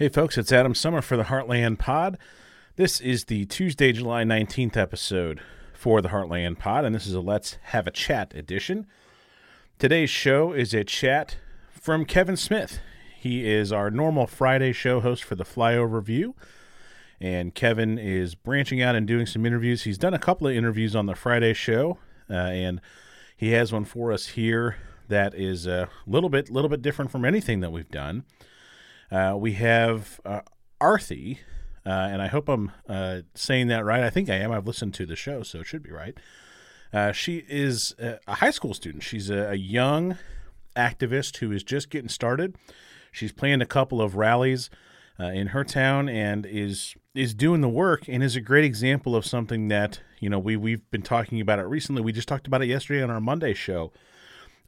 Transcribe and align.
Hey, 0.00 0.08
folks, 0.08 0.38
it's 0.38 0.50
Adam 0.50 0.74
Sommer 0.74 1.02
for 1.02 1.18
the 1.18 1.24
Heartland 1.24 1.78
Pod. 1.78 2.16
This 2.76 3.02
is 3.02 3.26
the 3.26 3.44
Tuesday, 3.44 3.92
July 3.92 4.24
19th 4.24 4.74
episode 4.74 5.42
for 5.74 6.00
the 6.00 6.08
Heartland 6.08 6.58
Pod, 6.58 6.86
and 6.86 6.94
this 6.94 7.06
is 7.06 7.12
a 7.12 7.20
Let's 7.20 7.58
Have 7.64 7.86
a 7.86 7.90
Chat 7.90 8.32
edition. 8.34 8.86
Today's 9.78 10.08
show 10.08 10.54
is 10.54 10.72
a 10.72 10.84
chat 10.84 11.36
from 11.70 12.06
Kevin 12.06 12.38
Smith. 12.38 12.80
He 13.14 13.46
is 13.46 13.72
our 13.74 13.90
normal 13.90 14.26
Friday 14.26 14.72
show 14.72 15.00
host 15.00 15.22
for 15.22 15.34
the 15.34 15.44
Flyover 15.44 16.02
View, 16.02 16.34
and 17.20 17.54
Kevin 17.54 17.98
is 17.98 18.34
branching 18.34 18.80
out 18.80 18.94
and 18.94 19.06
doing 19.06 19.26
some 19.26 19.44
interviews. 19.44 19.82
He's 19.82 19.98
done 19.98 20.14
a 20.14 20.18
couple 20.18 20.46
of 20.46 20.56
interviews 20.56 20.96
on 20.96 21.04
the 21.04 21.14
Friday 21.14 21.52
show, 21.52 21.98
uh, 22.30 22.36
and 22.36 22.80
he 23.36 23.50
has 23.50 23.70
one 23.70 23.84
for 23.84 24.12
us 24.12 24.28
here 24.28 24.78
that 25.08 25.34
is 25.34 25.66
a 25.66 25.90
little 26.06 26.30
bit, 26.30 26.48
little 26.48 26.70
bit 26.70 26.80
different 26.80 27.10
from 27.10 27.26
anything 27.26 27.60
that 27.60 27.70
we've 27.70 27.90
done. 27.90 28.24
Uh, 29.10 29.34
we 29.36 29.54
have 29.54 30.20
uh, 30.24 30.40
Arthi, 30.80 31.38
uh, 31.84 31.88
and 31.88 32.22
I 32.22 32.28
hope 32.28 32.48
I'm 32.48 32.70
uh, 32.88 33.22
saying 33.34 33.66
that 33.68 33.84
right. 33.84 34.04
I 34.04 34.10
think 34.10 34.30
I 34.30 34.36
am. 34.36 34.52
I've 34.52 34.66
listened 34.66 34.94
to 34.94 35.06
the 35.06 35.16
show, 35.16 35.42
so 35.42 35.60
it 35.60 35.66
should 35.66 35.82
be 35.82 35.90
right. 35.90 36.16
Uh, 36.92 37.12
she 37.12 37.44
is 37.48 37.94
a 37.98 38.34
high 38.34 38.50
school 38.50 38.74
student. 38.74 39.04
She's 39.04 39.30
a, 39.30 39.50
a, 39.50 39.54
young 39.54 40.18
activist 40.74 41.36
who 41.36 41.52
is 41.52 41.62
just 41.62 41.88
getting 41.88 42.08
started. 42.08 42.56
She's 43.12 43.30
planned 43.30 43.62
a 43.62 43.66
couple 43.66 44.02
of 44.02 44.16
rallies 44.16 44.70
in 45.20 45.48
her 45.48 45.64
town 45.64 46.08
and 46.08 46.46
is 46.46 46.94
is 47.14 47.34
doing 47.34 47.60
the 47.60 47.68
work 47.68 48.08
and 48.08 48.22
is 48.22 48.36
a 48.36 48.40
great 48.40 48.64
example 48.64 49.14
of 49.14 49.26
something 49.26 49.68
that 49.68 50.00
you 50.18 50.30
know 50.30 50.38
we 50.38 50.56
we've 50.56 50.90
been 50.90 51.02
talking 51.02 51.40
about 51.40 51.58
it 51.58 51.64
recently. 51.64 52.02
We 52.02 52.10
just 52.10 52.26
talked 52.26 52.46
about 52.46 52.62
it 52.62 52.66
yesterday 52.66 53.02
on 53.02 53.10
our 53.10 53.20
Monday 53.20 53.54
show 53.54 53.92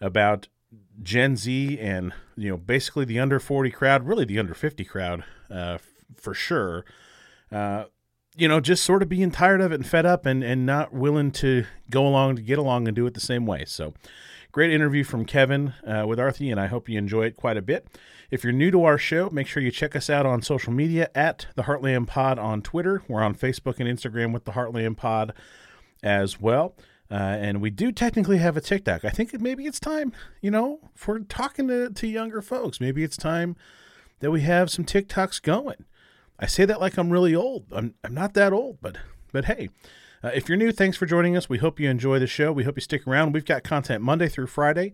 about 0.00 0.48
Gen 1.02 1.36
Z 1.36 1.78
and 1.80 2.12
you 2.36 2.50
know 2.50 2.56
basically 2.56 3.04
the 3.04 3.18
under 3.18 3.38
40 3.40 3.70
crowd, 3.70 4.06
really 4.06 4.24
the 4.24 4.38
under 4.38 4.54
50 4.54 4.84
crowd 4.84 5.24
uh, 5.50 5.74
f- 5.74 5.88
for 6.16 6.34
sure. 6.34 6.84
Uh, 7.50 7.84
you 8.36 8.48
know, 8.48 8.60
just 8.60 8.82
sort 8.82 9.02
of 9.02 9.08
being 9.08 9.30
tired 9.30 9.60
of 9.60 9.72
it 9.72 9.74
and 9.74 9.86
fed 9.86 10.06
up 10.06 10.24
and, 10.24 10.42
and 10.42 10.64
not 10.64 10.92
willing 10.92 11.30
to 11.32 11.66
go 11.90 12.06
along 12.06 12.36
to 12.36 12.42
get 12.42 12.58
along 12.58 12.88
and 12.88 12.96
do 12.96 13.06
it 13.06 13.14
the 13.14 13.20
same 13.20 13.44
way. 13.44 13.64
So, 13.66 13.92
great 14.52 14.72
interview 14.72 15.04
from 15.04 15.26
Kevin 15.26 15.74
uh, 15.86 16.06
with 16.06 16.18
Arthi, 16.18 16.50
and 16.50 16.58
I 16.58 16.66
hope 16.66 16.88
you 16.88 16.96
enjoy 16.96 17.24
it 17.24 17.36
quite 17.36 17.58
a 17.58 17.62
bit. 17.62 17.86
If 18.30 18.42
you're 18.42 18.52
new 18.54 18.70
to 18.70 18.84
our 18.84 18.96
show, 18.96 19.28
make 19.28 19.46
sure 19.46 19.62
you 19.62 19.70
check 19.70 19.94
us 19.94 20.08
out 20.08 20.24
on 20.24 20.40
social 20.40 20.72
media 20.72 21.10
at 21.14 21.46
the 21.56 21.64
Heartland 21.64 22.06
Pod 22.06 22.38
on 22.38 22.62
Twitter. 22.62 23.02
We're 23.06 23.22
on 23.22 23.34
Facebook 23.34 23.78
and 23.78 23.86
Instagram 23.86 24.32
with 24.32 24.46
the 24.46 24.52
Heartland 24.52 24.96
Pod 24.96 25.34
as 26.02 26.40
well. 26.40 26.74
Uh, 27.10 27.14
and 27.14 27.60
we 27.60 27.68
do 27.68 27.92
technically 27.92 28.38
have 28.38 28.56
a 28.56 28.60
TikTok. 28.60 29.04
I 29.04 29.10
think 29.10 29.38
maybe 29.38 29.66
it's 29.66 29.78
time, 29.78 30.12
you 30.40 30.50
know, 30.50 30.80
for 30.94 31.18
talking 31.20 31.68
to, 31.68 31.90
to 31.90 32.06
younger 32.06 32.40
folks. 32.40 32.80
Maybe 32.80 33.04
it's 33.04 33.18
time 33.18 33.54
that 34.20 34.30
we 34.30 34.40
have 34.42 34.70
some 34.70 34.84
TikToks 34.84 35.42
going. 35.42 35.84
I 36.38 36.46
say 36.46 36.64
that 36.64 36.80
like 36.80 36.96
I'm 36.96 37.10
really 37.10 37.34
old. 37.34 37.66
I'm, 37.70 37.94
I'm 38.02 38.14
not 38.14 38.34
that 38.34 38.52
old, 38.52 38.78
but 38.80 38.96
but 39.30 39.44
hey, 39.46 39.68
uh, 40.24 40.30
if 40.34 40.48
you're 40.48 40.58
new, 40.58 40.72
thanks 40.72 40.96
for 40.96 41.06
joining 41.06 41.36
us. 41.36 41.48
We 41.48 41.58
hope 41.58 41.78
you 41.78 41.88
enjoy 41.90 42.18
the 42.18 42.26
show. 42.26 42.52
We 42.52 42.64
hope 42.64 42.76
you 42.76 42.82
stick 42.82 43.06
around. 43.06 43.32
We've 43.32 43.44
got 43.44 43.62
content 43.62 44.02
Monday 44.02 44.28
through 44.28 44.46
Friday, 44.46 44.92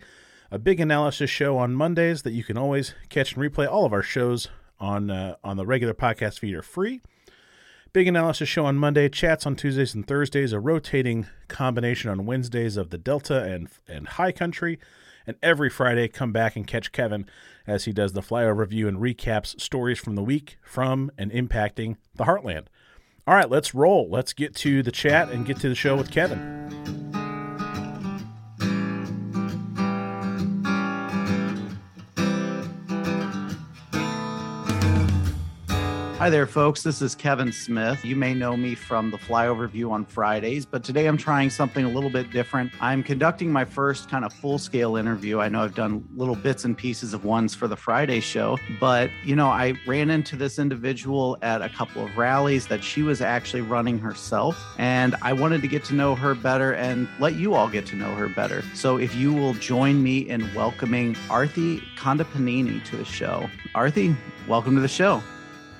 a 0.50 0.58
big 0.58 0.80
analysis 0.80 1.30
show 1.30 1.56
on 1.58 1.74
Mondays 1.74 2.22
that 2.22 2.32
you 2.32 2.44
can 2.44 2.56
always 2.56 2.94
catch 3.08 3.34
and 3.34 3.42
replay. 3.42 3.68
All 3.68 3.84
of 3.84 3.92
our 3.92 4.02
shows 4.02 4.48
on 4.80 5.10
uh, 5.10 5.36
on 5.44 5.56
the 5.56 5.66
regular 5.66 5.94
podcast 5.94 6.38
feed 6.38 6.54
are 6.54 6.62
free. 6.62 7.00
Big 7.94 8.06
analysis 8.06 8.48
show 8.48 8.66
on 8.66 8.76
Monday, 8.76 9.08
chats 9.08 9.46
on 9.46 9.56
Tuesdays 9.56 9.94
and 9.94 10.06
Thursdays, 10.06 10.52
a 10.52 10.60
rotating 10.60 11.26
combination 11.48 12.10
on 12.10 12.26
Wednesdays 12.26 12.76
of 12.76 12.90
the 12.90 12.98
Delta 12.98 13.42
and 13.44 13.68
and 13.88 14.06
High 14.06 14.30
Country, 14.30 14.78
and 15.26 15.36
every 15.42 15.70
Friday 15.70 16.06
come 16.06 16.30
back 16.30 16.54
and 16.54 16.66
catch 16.66 16.92
Kevin 16.92 17.24
as 17.66 17.86
he 17.86 17.92
does 17.92 18.12
the 18.12 18.20
flyover 18.20 18.58
review 18.58 18.88
and 18.88 18.98
recaps 18.98 19.58
stories 19.58 19.98
from 19.98 20.16
the 20.16 20.22
week 20.22 20.58
from 20.62 21.10
and 21.16 21.32
impacting 21.32 21.96
the 22.14 22.24
Heartland. 22.24 22.66
All 23.26 23.34
right, 23.34 23.48
let's 23.48 23.74
roll. 23.74 24.08
Let's 24.10 24.34
get 24.34 24.54
to 24.56 24.82
the 24.82 24.92
chat 24.92 25.30
and 25.30 25.46
get 25.46 25.58
to 25.60 25.70
the 25.70 25.74
show 25.74 25.96
with 25.96 26.10
Kevin. 26.10 27.07
Hi 36.18 36.28
there, 36.28 36.48
folks. 36.48 36.82
This 36.82 37.00
is 37.00 37.14
Kevin 37.14 37.52
Smith. 37.52 38.04
You 38.04 38.16
may 38.16 38.34
know 38.34 38.56
me 38.56 38.74
from 38.74 39.12
the 39.12 39.18
Flyover 39.18 39.70
View 39.70 39.92
on 39.92 40.04
Fridays, 40.04 40.66
but 40.66 40.82
today 40.82 41.06
I'm 41.06 41.16
trying 41.16 41.48
something 41.48 41.84
a 41.84 41.88
little 41.88 42.10
bit 42.10 42.32
different. 42.32 42.72
I'm 42.80 43.04
conducting 43.04 43.52
my 43.52 43.64
first 43.64 44.10
kind 44.10 44.24
of 44.24 44.32
full 44.32 44.58
scale 44.58 44.96
interview. 44.96 45.38
I 45.38 45.48
know 45.48 45.62
I've 45.62 45.76
done 45.76 46.04
little 46.16 46.34
bits 46.34 46.64
and 46.64 46.76
pieces 46.76 47.14
of 47.14 47.24
ones 47.24 47.54
for 47.54 47.68
the 47.68 47.76
Friday 47.76 48.18
show, 48.18 48.58
but 48.80 49.10
you 49.24 49.36
know, 49.36 49.46
I 49.46 49.74
ran 49.86 50.10
into 50.10 50.34
this 50.34 50.58
individual 50.58 51.38
at 51.42 51.62
a 51.62 51.68
couple 51.68 52.04
of 52.04 52.16
rallies 52.18 52.66
that 52.66 52.82
she 52.82 53.02
was 53.02 53.20
actually 53.20 53.62
running 53.62 54.00
herself, 54.00 54.60
and 54.76 55.14
I 55.22 55.32
wanted 55.32 55.62
to 55.62 55.68
get 55.68 55.84
to 55.84 55.94
know 55.94 56.16
her 56.16 56.34
better 56.34 56.74
and 56.74 57.08
let 57.20 57.36
you 57.36 57.54
all 57.54 57.68
get 57.68 57.86
to 57.86 57.96
know 57.96 58.16
her 58.16 58.28
better. 58.28 58.64
So 58.74 58.96
if 58.96 59.14
you 59.14 59.32
will 59.32 59.54
join 59.54 60.02
me 60.02 60.28
in 60.28 60.52
welcoming 60.52 61.14
Arthi 61.28 61.80
Kondapaneni 61.96 62.84
to 62.86 62.96
the 62.96 63.04
show. 63.04 63.48
Arthi, 63.76 64.16
welcome 64.48 64.74
to 64.74 64.80
the 64.80 64.88
show. 64.88 65.22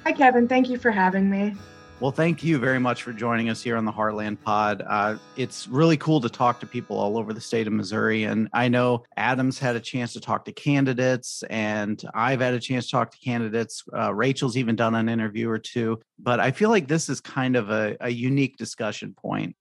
Hi, 0.09 0.13
Kevin. 0.15 0.49
Thank 0.49 0.71
you 0.71 0.79
for 0.79 0.91
having 0.91 1.29
me. 1.29 1.55
Well, 2.01 2.13
thank 2.13 2.43
you 2.43 2.57
very 2.57 2.81
much 2.81 3.03
for 3.03 3.13
joining 3.13 3.51
us 3.51 3.63
here 3.63 3.77
on 3.77 3.85
the 3.85 3.93
Heartland 3.93 4.41
Pod. 4.41 4.83
Uh, 4.89 5.19
it's 5.37 5.69
really 5.69 5.99
cool 5.99 6.19
to 6.23 6.31
talk 6.31 6.61
to 6.61 6.67
people 6.67 6.99
all 6.99 7.19
over 7.19 7.35
the 7.35 7.43
state 7.43 7.67
of 7.67 7.75
Missouri. 7.75 8.25
And 8.25 8.49
I 8.55 8.69
know 8.69 9.05
Adam's 9.19 9.59
had 9.59 9.77
a 9.77 9.81
chance 9.81 10.15
to 10.15 10.21
talk 10.21 10.47
to 10.47 10.53
candidates, 10.53 11.45
and 11.51 12.03
I've 12.15 12.41
had 12.41 12.55
a 12.55 12.59
chance 12.59 12.87
to 12.87 12.93
talk 12.93 13.11
to 13.11 13.19
candidates. 13.19 13.85
Uh, 13.95 14.15
Rachel's 14.15 14.57
even 14.57 14.77
done 14.77 14.95
an 14.95 15.11
interview 15.11 15.51
or 15.51 15.59
two. 15.59 16.01
But 16.19 16.41
I 16.41 16.53
feel 16.53 16.71
like 16.71 16.89
this 16.89 17.11
is 17.11 17.21
kind 17.21 17.55
of 17.55 17.69
a, 17.69 17.95
a 18.01 18.09
unique 18.09 18.57
discussion 18.57 19.13
point. 19.13 19.57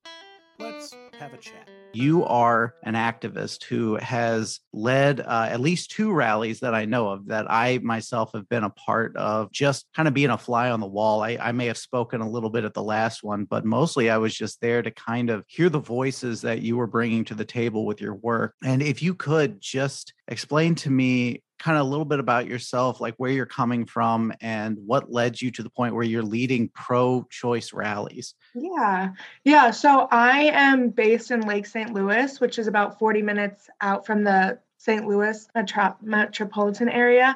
Let's 0.60 0.96
have 1.20 1.34
a 1.34 1.38
chat 1.38 1.68
you 1.98 2.24
are 2.26 2.76
an 2.84 2.94
activist 2.94 3.64
who 3.64 3.96
has 3.96 4.60
led 4.72 5.20
uh, 5.20 5.48
at 5.50 5.60
least 5.60 5.92
two 5.92 6.14
rallies 6.14 6.60
that 6.60 6.76
I 6.76 6.86
know 6.86 7.10
of 7.10 7.28
that 7.28 7.50
I 7.50 7.80
myself 7.80 8.34
have 8.34 8.48
been 8.48 8.64
a 8.64 8.70
part 8.70 9.18
of, 9.18 9.52
just 9.52 9.88
kind 9.96 10.08
of 10.08 10.14
being 10.14 10.30
a 10.30 10.38
fly 10.38 10.70
on 10.70 10.80
the 10.80 10.88
wall. 10.88 11.24
I, 11.24 11.38
I, 11.42 11.52
may 11.52 11.66
have 11.66 11.78
spoken 11.78 12.22
a 12.22 12.30
little 12.30 12.52
bit 12.52 12.66
at 12.66 12.76
the 12.76 12.84
last 12.84 13.24
one, 13.24 13.46
but 13.46 13.66
mostly 13.66 14.12
I 14.12 14.18
was 14.18 14.36
just 14.36 14.62
there 14.62 14.84
to 14.84 14.92
kind 14.92 15.32
of 15.32 15.44
hear 15.48 15.70
the 15.70 15.80
voices 15.80 16.42
that 16.42 16.62
you 16.62 16.78
were 16.78 16.86
bringing 16.86 17.26
to 17.26 17.34
the 17.34 17.46
table 17.46 17.86
with 17.86 18.00
your 18.00 18.14
work. 18.14 18.54
And 18.64 18.84
if 18.84 19.02
you 19.02 19.16
could 19.16 19.60
just 19.60 20.14
explain 20.28 20.76
to 20.76 20.92
me 20.92 21.42
kind 21.60 21.78
of 21.78 21.86
a 21.86 21.90
little 21.90 22.06
bit 22.06 22.20
about 22.20 22.48
yourself, 22.48 23.02
like 23.02 23.16
where 23.18 23.32
you're 23.32 23.46
coming 23.46 23.86
from 23.86 24.34
and 24.42 24.78
what 24.86 25.12
led 25.12 25.42
you 25.42 25.52
to 25.52 25.64
the 25.64 25.70
point 25.70 25.96
where 25.96 26.04
you're 26.04 26.24
leading 26.24 26.70
pro 26.70 27.26
choice 27.30 27.74
rallies. 27.74 28.36
Yeah. 28.54 29.14
Yeah. 29.44 29.72
So 29.72 30.08
I 30.12 30.52
am 30.54 30.90
based 30.90 31.32
in 31.32 31.42
Lake 31.42 31.66
St. 31.66 31.94
Louis, 31.94 32.40
which 32.40 32.60
is 32.60 32.68
about 32.68 33.00
40 33.00 33.22
minutes 33.22 33.70
out 33.82 34.06
from 34.06 34.24
the 34.24 34.60
St. 34.78 35.06
Louis 35.08 35.48
metro- 35.56 35.98
metropolitan 36.02 36.90
area. 36.90 37.36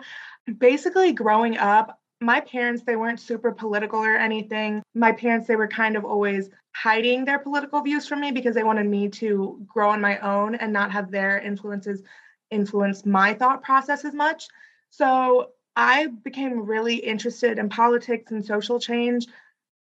Basically, 0.58 1.14
growing 1.14 1.58
up, 1.58 2.00
my 2.20 2.40
parents, 2.42 2.84
they 2.84 2.96
weren't 2.96 3.20
super 3.20 3.52
political 3.52 4.00
or 4.00 4.16
anything. 4.16 4.84
My 4.94 5.12
parents, 5.12 5.48
they 5.48 5.56
were 5.56 5.68
kind 5.68 5.96
of 5.96 6.06
always 6.06 6.50
hiding 6.74 7.26
their 7.26 7.40
political 7.40 7.82
views 7.82 8.08
from 8.08 8.22
me 8.22 8.32
because 8.32 8.56
they 8.56 8.64
wanted 8.64 8.86
me 8.86 9.10
to 9.10 9.60
grow 9.68 9.90
on 9.90 10.00
my 10.00 10.18
own 10.20 10.56
and 10.56 10.72
not 10.72 10.92
have 10.92 11.12
their 11.12 11.40
influences 11.40 12.04
influenced 12.52 13.06
my 13.06 13.34
thought 13.34 13.64
process 13.64 14.06
as 14.06 14.14
much. 14.14 14.48
So 14.90 15.52
I 15.76 16.08
became 16.08 16.66
really 16.66 16.96
interested 16.96 17.58
in 17.58 17.70
politics 17.70 18.32
and 18.32 18.46
social 18.46 18.80
change 18.80 19.28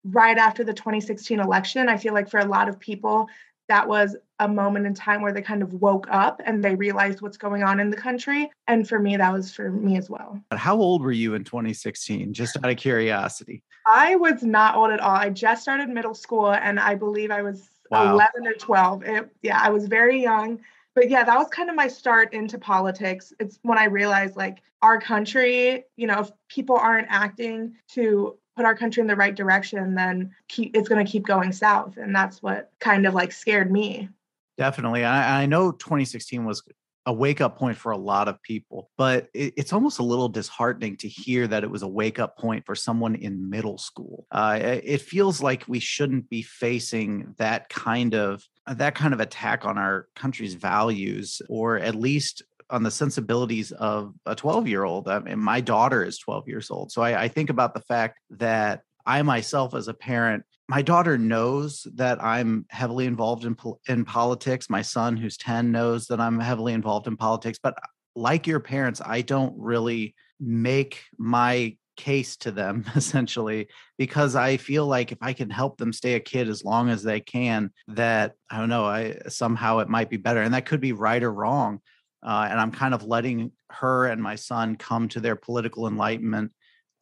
right 0.04 0.36
after 0.36 0.64
the 0.64 0.74
2016 0.74 1.40
election. 1.40 1.88
I 1.88 1.96
feel 1.96 2.14
like 2.14 2.28
for 2.28 2.40
a 2.40 2.46
lot 2.46 2.68
of 2.68 2.80
people, 2.80 3.28
that 3.68 3.88
was 3.88 4.16
a 4.40 4.48
moment 4.48 4.86
in 4.86 4.94
time 4.94 5.22
where 5.22 5.32
they 5.32 5.40
kind 5.40 5.62
of 5.62 5.72
woke 5.74 6.06
up 6.10 6.42
and 6.44 6.62
they 6.62 6.74
realized 6.74 7.22
what's 7.22 7.36
going 7.36 7.62
on 7.62 7.80
in 7.80 7.90
the 7.90 7.96
country. 7.96 8.50
And 8.66 8.86
for 8.86 8.98
me, 8.98 9.16
that 9.16 9.32
was 9.32 9.52
for 9.52 9.70
me 9.70 9.96
as 9.96 10.10
well. 10.10 10.42
How 10.52 10.76
old 10.76 11.02
were 11.02 11.12
you 11.12 11.34
in 11.34 11.44
2016? 11.44 12.34
Just 12.34 12.56
out 12.56 12.68
of 12.68 12.76
curiosity. 12.76 13.62
I 13.86 14.16
was 14.16 14.42
not 14.42 14.76
old 14.76 14.90
at 14.90 15.00
all. 15.00 15.16
I 15.16 15.30
just 15.30 15.62
started 15.62 15.88
middle 15.88 16.14
school 16.14 16.52
and 16.52 16.78
I 16.78 16.94
believe 16.94 17.30
I 17.30 17.42
was 17.42 17.68
wow. 17.90 18.12
11 18.12 18.46
or 18.46 18.54
12. 18.54 19.02
It, 19.04 19.30
yeah, 19.42 19.60
I 19.62 19.70
was 19.70 19.86
very 19.86 20.20
young 20.20 20.60
but 20.94 21.10
yeah, 21.10 21.24
that 21.24 21.36
was 21.36 21.48
kind 21.48 21.68
of 21.68 21.76
my 21.76 21.88
start 21.88 22.32
into 22.32 22.58
politics. 22.58 23.32
It's 23.40 23.58
when 23.62 23.78
I 23.78 23.84
realized 23.84 24.36
like 24.36 24.62
our 24.82 25.00
country, 25.00 25.84
you 25.96 26.06
know, 26.06 26.20
if 26.20 26.30
people 26.48 26.76
aren't 26.76 27.08
acting 27.10 27.74
to 27.92 28.36
put 28.56 28.64
our 28.64 28.76
country 28.76 29.00
in 29.00 29.06
the 29.06 29.16
right 29.16 29.34
direction, 29.34 29.94
then 29.94 30.34
keep, 30.48 30.76
it's 30.76 30.88
going 30.88 31.04
to 31.04 31.10
keep 31.10 31.26
going 31.26 31.52
south. 31.52 31.96
And 31.96 32.14
that's 32.14 32.42
what 32.42 32.70
kind 32.78 33.06
of 33.06 33.14
like 33.14 33.32
scared 33.32 33.72
me. 33.72 34.08
Definitely. 34.56 35.04
I, 35.04 35.42
I 35.42 35.46
know 35.46 35.72
2016 35.72 36.44
was 36.44 36.62
a 37.06 37.12
wake 37.12 37.40
up 37.40 37.58
point 37.58 37.76
for 37.76 37.92
a 37.92 37.98
lot 37.98 38.28
of 38.28 38.42
people, 38.42 38.90
but 38.96 39.28
it, 39.34 39.52
it's 39.56 39.72
almost 39.72 39.98
a 39.98 40.04
little 40.04 40.28
disheartening 40.28 40.96
to 40.96 41.08
hear 41.08 41.46
that 41.46 41.62
it 41.62 41.70
was 41.70 41.82
a 41.82 41.88
wake 41.88 42.18
up 42.18 42.38
point 42.38 42.64
for 42.64 42.74
someone 42.74 43.14
in 43.14 43.50
middle 43.50 43.76
school. 43.76 44.26
Uh, 44.30 44.58
it 44.62 45.02
feels 45.02 45.42
like 45.42 45.64
we 45.68 45.80
shouldn't 45.80 46.28
be 46.30 46.42
facing 46.42 47.34
that 47.38 47.68
kind 47.68 48.14
of 48.14 48.42
that 48.66 48.94
kind 48.94 49.12
of 49.12 49.20
attack 49.20 49.66
on 49.66 49.76
our 49.76 50.08
country's 50.16 50.54
values, 50.54 51.42
or 51.50 51.78
at 51.78 51.94
least 51.94 52.42
on 52.70 52.82
the 52.82 52.90
sensibilities 52.90 53.72
of 53.72 54.14
a 54.24 54.34
12 54.34 54.66
year 54.66 54.84
old. 54.84 55.06
I 55.06 55.18
mean, 55.18 55.38
my 55.38 55.60
daughter 55.60 56.02
is 56.02 56.18
12 56.18 56.48
years 56.48 56.70
old. 56.70 56.90
So 56.90 57.02
I, 57.02 57.24
I 57.24 57.28
think 57.28 57.50
about 57.50 57.74
the 57.74 57.80
fact 57.80 58.18
that 58.30 58.80
I 59.04 59.20
myself, 59.22 59.74
as 59.74 59.88
a 59.88 59.94
parent, 59.94 60.44
my 60.68 60.82
daughter 60.82 61.18
knows 61.18 61.86
that 61.94 62.22
I'm 62.22 62.64
heavily 62.70 63.06
involved 63.06 63.44
in 63.44 63.56
in 63.88 64.04
politics. 64.04 64.70
My 64.70 64.82
son, 64.82 65.16
who's 65.16 65.36
10, 65.36 65.70
knows 65.70 66.06
that 66.06 66.20
I'm 66.20 66.40
heavily 66.40 66.72
involved 66.72 67.06
in 67.06 67.16
politics. 67.16 67.58
But 67.62 67.74
like 68.16 68.46
your 68.46 68.60
parents, 68.60 69.00
I 69.04 69.20
don't 69.20 69.54
really 69.58 70.14
make 70.40 71.02
my 71.18 71.76
case 71.96 72.36
to 72.36 72.50
them 72.50 72.84
essentially 72.96 73.68
because 73.98 74.34
I 74.34 74.56
feel 74.56 74.86
like 74.86 75.12
if 75.12 75.18
I 75.20 75.32
can 75.32 75.50
help 75.50 75.78
them 75.78 75.92
stay 75.92 76.14
a 76.14 76.20
kid 76.20 76.48
as 76.48 76.64
long 76.64 76.88
as 76.88 77.02
they 77.02 77.20
can, 77.20 77.70
that 77.88 78.32
I 78.50 78.58
don't 78.58 78.68
know, 78.68 78.84
I 78.84 79.18
somehow 79.28 79.78
it 79.78 79.88
might 79.88 80.10
be 80.10 80.16
better, 80.16 80.42
and 80.42 80.54
that 80.54 80.66
could 80.66 80.80
be 80.80 80.92
right 80.92 81.22
or 81.22 81.32
wrong. 81.32 81.80
Uh, 82.22 82.48
and 82.50 82.58
I'm 82.58 82.72
kind 82.72 82.94
of 82.94 83.04
letting 83.04 83.52
her 83.70 84.06
and 84.06 84.22
my 84.22 84.36
son 84.36 84.76
come 84.76 85.08
to 85.10 85.20
their 85.20 85.36
political 85.36 85.86
enlightenment 85.86 86.52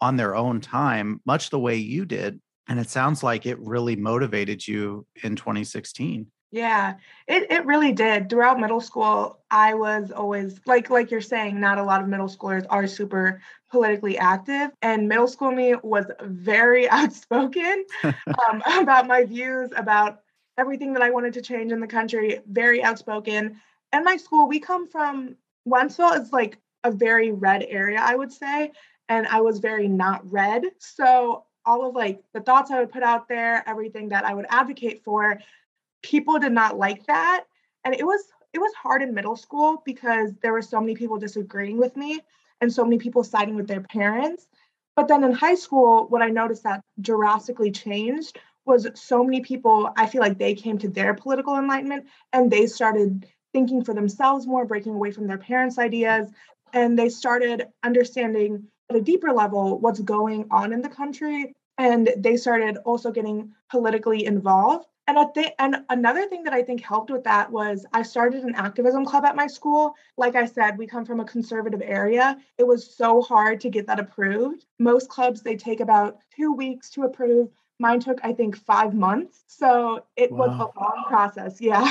on 0.00 0.16
their 0.16 0.34
own 0.34 0.60
time, 0.60 1.20
much 1.24 1.50
the 1.50 1.60
way 1.60 1.76
you 1.76 2.04
did. 2.04 2.40
And 2.68 2.78
it 2.78 2.88
sounds 2.88 3.22
like 3.22 3.46
it 3.46 3.58
really 3.58 3.96
motivated 3.96 4.66
you 4.66 5.06
in 5.22 5.36
2016. 5.36 6.26
Yeah, 6.52 6.96
it, 7.26 7.50
it 7.50 7.64
really 7.64 7.92
did. 7.92 8.28
Throughout 8.28 8.60
middle 8.60 8.80
school, 8.80 9.40
I 9.50 9.72
was 9.72 10.12
always 10.12 10.60
like 10.66 10.90
like 10.90 11.10
you're 11.10 11.22
saying, 11.22 11.58
not 11.58 11.78
a 11.78 11.82
lot 11.82 12.02
of 12.02 12.08
middle 12.08 12.28
schoolers 12.28 12.66
are 12.68 12.86
super 12.86 13.40
politically 13.70 14.18
active. 14.18 14.70
And 14.82 15.08
middle 15.08 15.26
school 15.26 15.50
me 15.50 15.74
was 15.82 16.04
very 16.22 16.88
outspoken 16.90 17.86
um, 18.04 18.62
about 18.66 19.06
my 19.06 19.24
views, 19.24 19.70
about 19.74 20.20
everything 20.58 20.92
that 20.92 21.02
I 21.02 21.10
wanted 21.10 21.32
to 21.34 21.42
change 21.42 21.72
in 21.72 21.80
the 21.80 21.86
country, 21.86 22.40
very 22.46 22.82
outspoken. 22.82 23.58
And 23.92 24.04
my 24.04 24.18
school, 24.18 24.46
we 24.46 24.60
come 24.60 24.88
from 24.88 25.36
Wentzville 25.66 26.20
is 26.20 26.32
like 26.34 26.58
a 26.84 26.90
very 26.90 27.32
red 27.32 27.64
area, 27.66 27.98
I 28.00 28.14
would 28.14 28.30
say. 28.30 28.72
And 29.08 29.26
I 29.26 29.40
was 29.40 29.58
very 29.58 29.88
not 29.88 30.30
red. 30.30 30.64
So 30.78 31.44
all 31.64 31.88
of 31.88 31.94
like 31.94 32.22
the 32.34 32.40
thoughts 32.40 32.70
I 32.70 32.80
would 32.80 32.92
put 32.92 33.02
out 33.02 33.28
there, 33.28 33.62
everything 33.66 34.08
that 34.10 34.24
I 34.24 34.34
would 34.34 34.46
advocate 34.48 35.02
for, 35.04 35.38
people 36.02 36.38
did 36.38 36.52
not 36.52 36.78
like 36.78 37.06
that. 37.06 37.44
And 37.84 37.94
it 37.94 38.04
was 38.04 38.24
it 38.52 38.58
was 38.58 38.72
hard 38.74 39.02
in 39.02 39.14
middle 39.14 39.36
school 39.36 39.82
because 39.84 40.32
there 40.42 40.52
were 40.52 40.62
so 40.62 40.80
many 40.80 40.94
people 40.94 41.18
disagreeing 41.18 41.78
with 41.78 41.96
me 41.96 42.20
and 42.60 42.72
so 42.72 42.84
many 42.84 42.98
people 42.98 43.24
siding 43.24 43.56
with 43.56 43.66
their 43.66 43.80
parents. 43.80 44.46
But 44.94 45.08
then 45.08 45.24
in 45.24 45.32
high 45.32 45.54
school, 45.54 46.06
what 46.08 46.22
I 46.22 46.28
noticed 46.28 46.64
that 46.64 46.82
drastically 47.00 47.70
changed 47.70 48.38
was 48.64 48.86
so 48.94 49.24
many 49.24 49.40
people, 49.40 49.90
I 49.96 50.06
feel 50.06 50.20
like 50.20 50.38
they 50.38 50.54
came 50.54 50.78
to 50.78 50.88
their 50.88 51.14
political 51.14 51.56
enlightenment 51.56 52.06
and 52.32 52.50
they 52.50 52.66
started 52.66 53.26
thinking 53.52 53.84
for 53.84 53.94
themselves 53.94 54.46
more, 54.46 54.64
breaking 54.64 54.94
away 54.94 55.10
from 55.10 55.26
their 55.26 55.38
parents' 55.38 55.78
ideas. 55.78 56.28
And 56.72 56.98
they 56.98 57.08
started 57.08 57.68
understanding 57.82 58.68
at 58.90 58.96
a 58.96 59.00
deeper 59.00 59.32
level 59.32 59.78
what's 59.78 60.00
going 60.00 60.46
on 60.50 60.72
in 60.72 60.82
the 60.82 60.88
country. 60.88 61.52
And 61.78 62.10
they 62.16 62.36
started 62.36 62.78
also 62.84 63.10
getting 63.10 63.52
politically 63.70 64.26
involved. 64.26 64.86
And 65.08 65.18
a 65.18 65.28
th- 65.34 65.54
and 65.58 65.84
another 65.90 66.28
thing 66.28 66.44
that 66.44 66.52
I 66.52 66.62
think 66.62 66.80
helped 66.80 67.10
with 67.10 67.24
that 67.24 67.50
was 67.50 67.84
I 67.92 68.02
started 68.02 68.44
an 68.44 68.54
activism 68.54 69.04
club 69.04 69.24
at 69.24 69.34
my 69.34 69.48
school. 69.48 69.94
Like 70.16 70.36
I 70.36 70.46
said, 70.46 70.78
we 70.78 70.86
come 70.86 71.04
from 71.04 71.18
a 71.18 71.24
conservative 71.24 71.82
area. 71.84 72.38
It 72.56 72.66
was 72.66 72.94
so 72.94 73.20
hard 73.20 73.60
to 73.62 73.70
get 73.70 73.86
that 73.88 73.98
approved. 73.98 74.64
Most 74.78 75.08
clubs 75.08 75.42
they 75.42 75.56
take 75.56 75.80
about 75.80 76.18
2 76.36 76.52
weeks 76.52 76.90
to 76.90 77.02
approve. 77.02 77.48
Mine 77.82 78.00
took 78.00 78.24
I 78.24 78.32
think 78.32 78.56
5 78.56 78.94
months. 78.94 79.42
So 79.48 80.04
it 80.16 80.30
wow. 80.30 80.38
was 80.38 80.50
a 80.50 80.80
long 80.80 81.04
process. 81.08 81.60
Yeah. 81.60 81.90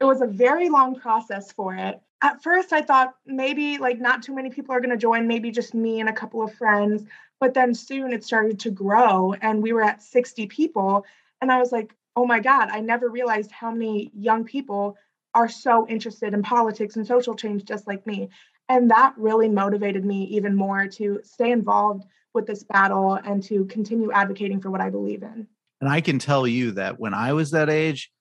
it 0.00 0.04
was 0.04 0.22
a 0.22 0.26
very 0.26 0.70
long 0.70 0.94
process 0.94 1.50
for 1.52 1.74
it. 1.74 2.00
At 2.22 2.42
first 2.42 2.72
I 2.72 2.82
thought 2.82 3.16
maybe 3.26 3.78
like 3.78 4.00
not 4.00 4.22
too 4.22 4.34
many 4.34 4.48
people 4.48 4.74
are 4.74 4.80
going 4.80 4.90
to 4.90 4.96
join, 4.96 5.26
maybe 5.26 5.50
just 5.50 5.74
me 5.74 6.00
and 6.00 6.08
a 6.08 6.12
couple 6.12 6.42
of 6.42 6.54
friends. 6.54 7.04
But 7.40 7.52
then 7.52 7.74
soon 7.74 8.12
it 8.12 8.24
started 8.24 8.58
to 8.60 8.70
grow 8.70 9.34
and 9.42 9.62
we 9.62 9.72
were 9.72 9.84
at 9.84 10.02
60 10.02 10.46
people 10.46 11.04
and 11.40 11.52
I 11.52 11.58
was 11.58 11.72
like, 11.72 11.94
oh 12.16 12.24
my 12.24 12.40
God, 12.40 12.68
I 12.70 12.80
never 12.80 13.08
realized 13.08 13.50
how 13.50 13.70
many 13.70 14.10
young 14.14 14.44
people 14.44 14.96
are 15.34 15.48
so 15.48 15.86
interested 15.88 16.32
in 16.32 16.42
politics 16.42 16.96
and 16.96 17.06
social 17.06 17.34
change 17.34 17.64
just 17.64 17.86
like 17.86 18.06
me. 18.06 18.28
And 18.68 18.90
that 18.90 19.14
really 19.16 19.48
motivated 19.48 20.04
me 20.04 20.24
even 20.24 20.54
more 20.54 20.86
to 20.88 21.20
stay 21.24 21.50
involved 21.50 22.04
with 22.38 22.46
this 22.46 22.62
battle 22.62 23.14
and 23.14 23.42
to 23.42 23.64
continue 23.64 24.12
advocating 24.12 24.60
for 24.60 24.70
what 24.70 24.80
I 24.80 24.90
believe 24.90 25.24
in. 25.24 25.48
And 25.80 25.90
I 25.90 26.00
can 26.00 26.20
tell 26.20 26.46
you 26.46 26.70
that 26.72 27.00
when 27.00 27.14
I 27.14 27.32
was 27.32 27.50
that 27.50 27.68
age, 27.68 28.12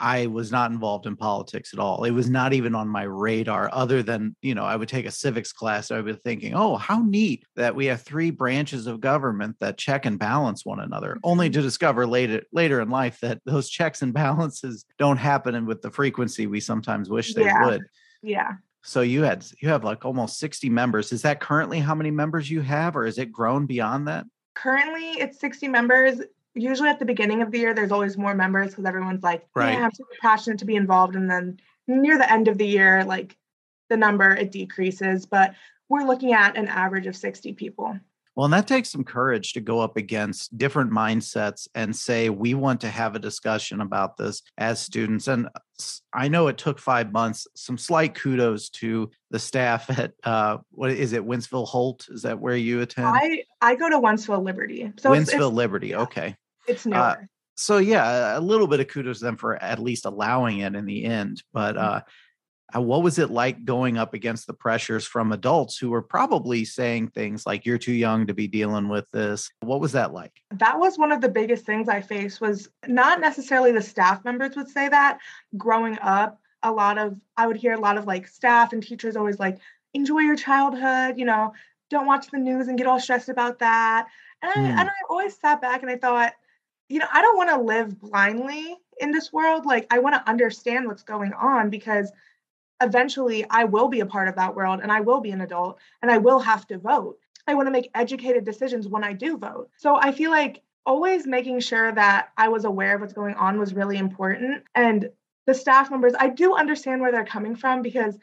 I 0.00 0.26
was 0.26 0.50
not 0.52 0.70
involved 0.70 1.06
in 1.06 1.16
politics 1.16 1.74
at 1.74 1.80
all. 1.80 2.04
It 2.04 2.12
was 2.12 2.30
not 2.30 2.52
even 2.52 2.74
on 2.74 2.88
my 2.88 3.02
radar, 3.02 3.68
other 3.72 4.02
than, 4.02 4.36
you 4.42 4.54
know, 4.54 4.64
I 4.64 4.76
would 4.76 4.88
take 4.88 5.06
a 5.06 5.10
civics 5.10 5.52
class. 5.52 5.90
I 5.90 5.96
would 5.96 6.06
be 6.06 6.12
thinking, 6.12 6.54
oh, 6.54 6.76
how 6.76 7.02
neat 7.02 7.44
that 7.56 7.74
we 7.74 7.86
have 7.86 8.02
three 8.02 8.30
branches 8.30 8.86
of 8.86 9.00
government 9.00 9.56
that 9.58 9.76
check 9.76 10.06
and 10.06 10.18
balance 10.18 10.64
one 10.64 10.80
another, 10.80 11.18
only 11.24 11.48
mm-hmm. 11.48 11.54
to 11.54 11.62
discover 11.62 12.06
later 12.06 12.42
later 12.52 12.80
in 12.80 12.90
life 12.90 13.18
that 13.20 13.40
those 13.44 13.68
checks 13.68 14.02
and 14.02 14.14
balances 14.14 14.84
don't 14.98 15.16
happen 15.16 15.66
with 15.66 15.82
the 15.82 15.90
frequency 15.90 16.46
we 16.46 16.60
sometimes 16.60 17.10
wish 17.10 17.34
they 17.34 17.44
yeah. 17.44 17.66
would. 17.66 17.82
Yeah. 18.22 18.52
So 18.82 19.00
you 19.00 19.22
had 19.22 19.44
you 19.60 19.68
have 19.68 19.84
like 19.84 20.04
almost 20.04 20.38
60 20.38 20.70
members. 20.70 21.12
Is 21.12 21.22
that 21.22 21.40
currently 21.40 21.80
how 21.80 21.94
many 21.94 22.10
members 22.10 22.50
you 22.50 22.60
have, 22.60 22.96
or 22.96 23.06
is 23.06 23.18
it 23.18 23.32
grown 23.32 23.66
beyond 23.66 24.08
that? 24.08 24.26
Currently, 24.54 25.20
it's 25.20 25.38
60 25.40 25.68
members 25.68 26.20
usually 26.54 26.88
at 26.88 26.98
the 26.98 27.04
beginning 27.04 27.42
of 27.42 27.50
the 27.50 27.58
year 27.58 27.74
there's 27.74 27.92
always 27.92 28.16
more 28.16 28.34
members 28.34 28.70
because 28.70 28.84
everyone's 28.84 29.22
like 29.22 29.46
right. 29.54 29.72
yeah 29.72 29.84
i'm 29.84 29.92
super 29.92 30.14
passionate 30.20 30.58
to 30.58 30.64
be 30.64 30.76
involved 30.76 31.14
and 31.14 31.30
then 31.30 31.58
near 31.86 32.18
the 32.18 32.30
end 32.30 32.48
of 32.48 32.58
the 32.58 32.66
year 32.66 33.04
like 33.04 33.36
the 33.88 33.96
number 33.96 34.30
it 34.34 34.50
decreases 34.50 35.26
but 35.26 35.54
we're 35.88 36.06
looking 36.06 36.32
at 36.32 36.56
an 36.56 36.68
average 36.68 37.06
of 37.06 37.16
60 37.16 37.54
people 37.54 37.98
well, 38.38 38.44
and 38.44 38.54
that 38.54 38.68
takes 38.68 38.90
some 38.90 39.02
courage 39.02 39.54
to 39.54 39.60
go 39.60 39.80
up 39.80 39.96
against 39.96 40.56
different 40.56 40.92
mindsets 40.92 41.66
and 41.74 41.94
say, 41.94 42.30
we 42.30 42.54
want 42.54 42.80
to 42.82 42.88
have 42.88 43.16
a 43.16 43.18
discussion 43.18 43.80
about 43.80 44.16
this 44.16 44.42
as 44.56 44.78
students. 44.78 45.26
And 45.26 45.48
I 46.12 46.28
know 46.28 46.46
it 46.46 46.56
took 46.56 46.78
five 46.78 47.10
months. 47.10 47.48
Some 47.56 47.76
slight 47.76 48.14
kudos 48.14 48.68
to 48.68 49.10
the 49.32 49.40
staff 49.40 49.90
at, 49.98 50.12
uh, 50.22 50.58
what 50.70 50.92
is 50.92 51.14
it, 51.14 51.26
Wentzville 51.26 51.66
Holt? 51.66 52.06
Is 52.10 52.22
that 52.22 52.38
where 52.38 52.54
you 52.54 52.80
attend? 52.80 53.08
I, 53.08 53.42
I 53.60 53.74
go 53.74 53.90
to 53.90 53.98
Wentzville 53.98 54.44
Liberty. 54.44 54.92
So 55.00 55.10
Wentzville 55.10 55.20
it's, 55.20 55.32
it's, 55.32 55.44
Liberty. 55.44 55.96
Okay. 55.96 56.36
It's 56.68 56.86
uh, 56.86 56.90
newer. 56.90 57.00
Uh, 57.00 57.16
so 57.56 57.78
yeah, 57.78 58.38
a 58.38 58.40
little 58.40 58.68
bit 58.68 58.78
of 58.78 58.86
kudos 58.86 59.18
to 59.18 59.24
them 59.24 59.36
for 59.36 59.60
at 59.60 59.80
least 59.80 60.04
allowing 60.04 60.60
it 60.60 60.76
in 60.76 60.84
the 60.84 61.06
end. 61.06 61.42
But 61.52 61.74
mm-hmm. 61.74 61.84
uh, 61.84 61.88
uh, 61.88 62.00
what 62.74 63.02
was 63.02 63.18
it 63.18 63.30
like 63.30 63.64
going 63.64 63.96
up 63.96 64.12
against 64.12 64.46
the 64.46 64.52
pressures 64.52 65.06
from 65.06 65.32
adults 65.32 65.78
who 65.78 65.90
were 65.90 66.02
probably 66.02 66.64
saying 66.64 67.08
things 67.08 67.46
like 67.46 67.64
you're 67.64 67.78
too 67.78 67.92
young 67.92 68.26
to 68.26 68.34
be 68.34 68.46
dealing 68.46 68.88
with 68.88 69.10
this. 69.10 69.50
What 69.60 69.80
was 69.80 69.92
that 69.92 70.12
like? 70.12 70.42
That 70.50 70.78
was 70.78 70.98
one 70.98 71.10
of 71.10 71.20
the 71.20 71.30
biggest 71.30 71.64
things 71.64 71.88
i 71.88 72.00
faced 72.00 72.40
was 72.40 72.68
not 72.86 73.20
necessarily 73.20 73.72
the 73.72 73.80
staff 73.80 74.24
members 74.24 74.54
would 74.56 74.68
say 74.68 74.88
that. 74.88 75.18
Growing 75.56 75.98
up 76.00 76.40
a 76.64 76.72
lot 76.72 76.98
of 76.98 77.16
i 77.36 77.46
would 77.46 77.56
hear 77.56 77.72
a 77.72 77.80
lot 77.80 77.96
of 77.96 78.04
like 78.04 78.26
staff 78.26 78.72
and 78.72 78.82
teachers 78.82 79.14
always 79.14 79.38
like 79.38 79.58
enjoy 79.94 80.18
your 80.18 80.34
childhood 80.34 81.16
you 81.16 81.24
know 81.24 81.52
don't 81.88 82.04
watch 82.04 82.26
the 82.32 82.38
news 82.38 82.66
and 82.66 82.76
get 82.76 82.86
all 82.86 83.00
stressed 83.00 83.28
about 83.28 83.60
that. 83.60 84.06
And, 84.42 84.52
I, 84.54 84.60
and 84.60 84.80
hmm. 84.80 84.86
I 84.88 84.92
always 85.08 85.38
sat 85.38 85.60
back 85.60 85.82
and 85.82 85.90
i 85.90 85.96
thought 85.96 86.32
you 86.88 86.98
know 86.98 87.06
i 87.12 87.22
don't 87.22 87.36
want 87.36 87.50
to 87.50 87.60
live 87.60 87.98
blindly 87.98 88.76
in 89.00 89.10
this 89.10 89.32
world. 89.32 89.66
Like 89.66 89.86
i 89.90 89.98
want 89.98 90.14
to 90.16 90.28
understand 90.28 90.86
what's 90.86 91.02
going 91.02 91.32
on 91.32 91.70
because 91.70 92.12
eventually 92.80 93.44
I 93.48 93.64
will 93.64 93.88
be 93.88 94.00
a 94.00 94.06
part 94.06 94.28
of 94.28 94.36
that 94.36 94.54
world 94.54 94.80
and 94.82 94.92
I 94.92 95.00
will 95.00 95.20
be 95.20 95.30
an 95.30 95.40
adult 95.40 95.78
and 96.02 96.10
I 96.10 96.18
will 96.18 96.38
have 96.38 96.66
to 96.68 96.78
vote. 96.78 97.18
I 97.46 97.54
want 97.54 97.66
to 97.66 97.72
make 97.72 97.90
educated 97.94 98.44
decisions 98.44 98.88
when 98.88 99.04
I 99.04 99.12
do 99.12 99.38
vote. 99.38 99.70
So 99.76 99.96
I 99.96 100.12
feel 100.12 100.30
like 100.30 100.62
always 100.84 101.26
making 101.26 101.60
sure 101.60 101.92
that 101.92 102.28
I 102.36 102.48
was 102.48 102.64
aware 102.64 102.94
of 102.94 103.00
what's 103.00 103.12
going 103.12 103.34
on 103.34 103.58
was 103.58 103.74
really 103.74 103.98
important. 103.98 104.64
And 104.74 105.10
the 105.46 105.54
staff 105.54 105.90
members, 105.90 106.12
I 106.18 106.28
do 106.28 106.54
understand 106.54 107.00
where 107.00 107.10
they're 107.10 107.24
coming 107.24 107.56
from 107.56 107.82
because 107.82 108.18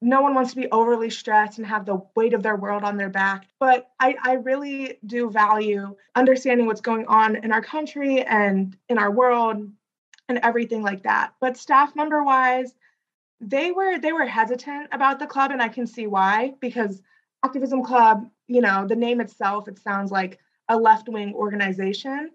no 0.00 0.20
one 0.20 0.34
wants 0.34 0.50
to 0.50 0.56
be 0.60 0.70
overly 0.70 1.10
stressed 1.10 1.58
and 1.58 1.66
have 1.66 1.84
the 1.84 2.00
weight 2.14 2.34
of 2.34 2.42
their 2.42 2.56
world 2.56 2.84
on 2.84 2.96
their 2.96 3.08
back. 3.08 3.48
But 3.58 3.90
I, 3.98 4.14
I 4.22 4.34
really 4.34 4.98
do 5.04 5.28
value 5.28 5.96
understanding 6.14 6.66
what's 6.66 6.80
going 6.80 7.06
on 7.06 7.36
in 7.36 7.52
our 7.52 7.62
country 7.62 8.22
and 8.22 8.76
in 8.88 8.98
our 8.98 9.10
world 9.10 9.68
and 10.28 10.38
everything 10.42 10.82
like 10.82 11.02
that. 11.02 11.32
But 11.40 11.56
staff 11.56 11.96
member 11.96 12.22
wise, 12.22 12.74
they 13.40 13.70
were 13.70 13.98
they 13.98 14.12
were 14.12 14.26
hesitant 14.26 14.88
about 14.92 15.18
the 15.18 15.26
club 15.26 15.50
and 15.50 15.62
i 15.62 15.68
can 15.68 15.86
see 15.86 16.06
why 16.06 16.52
because 16.60 17.02
activism 17.44 17.82
club 17.82 18.28
you 18.46 18.60
know 18.60 18.86
the 18.86 18.96
name 18.96 19.20
itself 19.20 19.68
it 19.68 19.78
sounds 19.78 20.10
like 20.10 20.38
a 20.68 20.76
left-wing 20.76 21.32
organization 21.34 22.30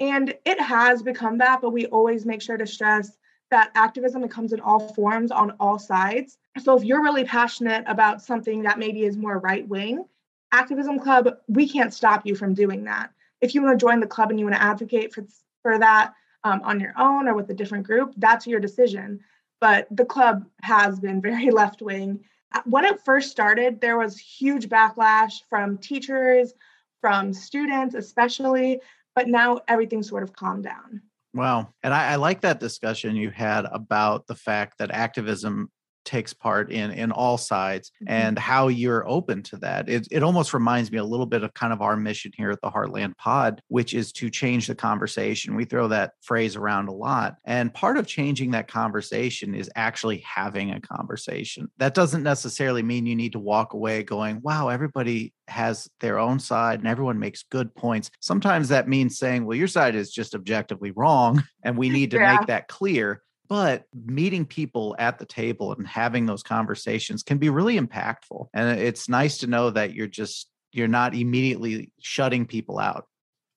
and 0.00 0.34
it 0.44 0.60
has 0.60 1.02
become 1.02 1.38
that 1.38 1.60
but 1.60 1.70
we 1.70 1.86
always 1.86 2.24
make 2.24 2.42
sure 2.42 2.56
to 2.56 2.66
stress 2.66 3.16
that 3.50 3.70
activism 3.74 4.26
comes 4.28 4.52
in 4.52 4.60
all 4.60 4.92
forms 4.94 5.30
on 5.30 5.52
all 5.60 5.78
sides. 5.78 6.38
So 6.60 6.76
if 6.76 6.82
you're 6.82 7.02
really 7.02 7.24
passionate 7.24 7.84
about 7.86 8.22
something 8.22 8.62
that 8.62 8.78
maybe 8.78 9.04
is 9.04 9.16
more 9.16 9.38
right 9.38 9.66
wing 9.68 10.04
activism 10.52 10.98
club 11.00 11.28
we 11.48 11.68
can't 11.68 11.92
stop 11.92 12.24
you 12.26 12.34
from 12.34 12.54
doing 12.54 12.84
that. 12.84 13.10
If 13.40 13.54
you 13.54 13.62
want 13.62 13.78
to 13.78 13.84
join 13.84 14.00
the 14.00 14.06
club 14.06 14.30
and 14.30 14.38
you 14.38 14.46
want 14.46 14.56
to 14.56 14.62
advocate 14.62 15.12
for, 15.12 15.24
for 15.62 15.78
that 15.78 16.14
um, 16.44 16.60
on 16.64 16.80
your 16.80 16.94
own 16.98 17.28
or 17.28 17.34
with 17.34 17.50
a 17.50 17.54
different 17.54 17.86
group 17.86 18.12
that's 18.16 18.46
your 18.46 18.60
decision 18.60 19.20
but 19.64 19.86
the 19.90 20.04
club 20.04 20.44
has 20.60 21.00
been 21.00 21.22
very 21.22 21.50
left 21.60 21.80
wing. 21.80 22.22
uh, 22.52 22.60
when 22.66 22.84
it 22.84 23.02
first 23.02 23.30
started, 23.30 23.80
there 23.80 23.96
was 23.96 24.18
huge 24.18 24.68
backlash 24.68 25.40
from 25.48 25.78
teachers, 25.78 26.52
from 27.00 27.32
students, 27.32 27.94
especially, 27.94 28.78
but 29.14 29.26
now 29.26 29.58
everything's 29.66 30.06
sort 30.06 30.22
of 30.22 30.34
calmed 30.34 30.64
down. 30.64 31.00
Wow. 31.32 31.72
And 31.82 31.94
I, 31.94 32.12
I, 32.12 32.16
like 32.16 32.42
that 32.42 32.60
discussion 32.60 33.16
you 33.16 33.30
had 33.30 33.64
about 33.72 34.26
the 34.26 34.34
fact 34.34 34.76
that 34.80 34.90
activism 34.90 35.70
takes 36.04 36.32
part 36.32 36.70
in 36.70 36.90
in 36.90 37.10
all 37.10 37.38
sides 37.38 37.90
mm-hmm. 38.02 38.12
and 38.12 38.38
how 38.38 38.68
you're 38.68 39.06
open 39.08 39.42
to 39.42 39.56
that 39.56 39.88
it, 39.88 40.06
it 40.10 40.22
almost 40.22 40.54
reminds 40.54 40.90
me 40.90 40.98
a 40.98 41.04
little 41.04 41.26
bit 41.26 41.42
of 41.42 41.52
kind 41.54 41.72
of 41.72 41.82
our 41.82 41.96
mission 41.96 42.32
here 42.36 42.50
at 42.50 42.60
the 42.60 42.70
heartland 42.70 43.16
pod 43.16 43.60
which 43.68 43.94
is 43.94 44.12
to 44.12 44.30
change 44.30 44.66
the 44.66 44.74
conversation 44.74 45.54
we 45.54 45.64
throw 45.64 45.88
that 45.88 46.12
phrase 46.22 46.56
around 46.56 46.88
a 46.88 46.92
lot 46.92 47.36
and 47.44 47.72
part 47.74 47.96
of 47.96 48.06
changing 48.06 48.50
that 48.50 48.68
conversation 48.68 49.54
is 49.54 49.70
actually 49.76 50.18
having 50.18 50.70
a 50.70 50.80
conversation 50.80 51.68
that 51.78 51.94
doesn't 51.94 52.22
necessarily 52.22 52.82
mean 52.82 53.06
you 53.06 53.16
need 53.16 53.32
to 53.32 53.38
walk 53.38 53.72
away 53.72 54.02
going 54.02 54.40
wow 54.42 54.68
everybody 54.68 55.32
has 55.48 55.88
their 56.00 56.18
own 56.18 56.38
side 56.38 56.78
and 56.78 56.88
everyone 56.88 57.18
makes 57.18 57.44
good 57.50 57.74
points 57.74 58.10
sometimes 58.20 58.68
that 58.68 58.88
means 58.88 59.18
saying 59.18 59.44
well 59.44 59.56
your 59.56 59.68
side 59.68 59.94
is 59.94 60.12
just 60.12 60.34
objectively 60.34 60.90
wrong 60.92 61.42
and 61.64 61.76
we 61.76 61.88
need 61.94 62.10
to 62.10 62.18
yeah. 62.18 62.36
make 62.36 62.46
that 62.46 62.68
clear 62.68 63.22
but 63.48 63.84
meeting 63.94 64.44
people 64.46 64.96
at 64.98 65.18
the 65.18 65.26
table 65.26 65.72
and 65.72 65.86
having 65.86 66.26
those 66.26 66.42
conversations 66.42 67.22
can 67.22 67.38
be 67.38 67.50
really 67.50 67.78
impactful 67.78 68.48
and 68.54 68.78
it's 68.80 69.08
nice 69.08 69.38
to 69.38 69.46
know 69.46 69.70
that 69.70 69.94
you're 69.94 70.06
just 70.06 70.48
you're 70.72 70.88
not 70.88 71.14
immediately 71.14 71.92
shutting 72.00 72.46
people 72.46 72.80
out. 72.80 73.06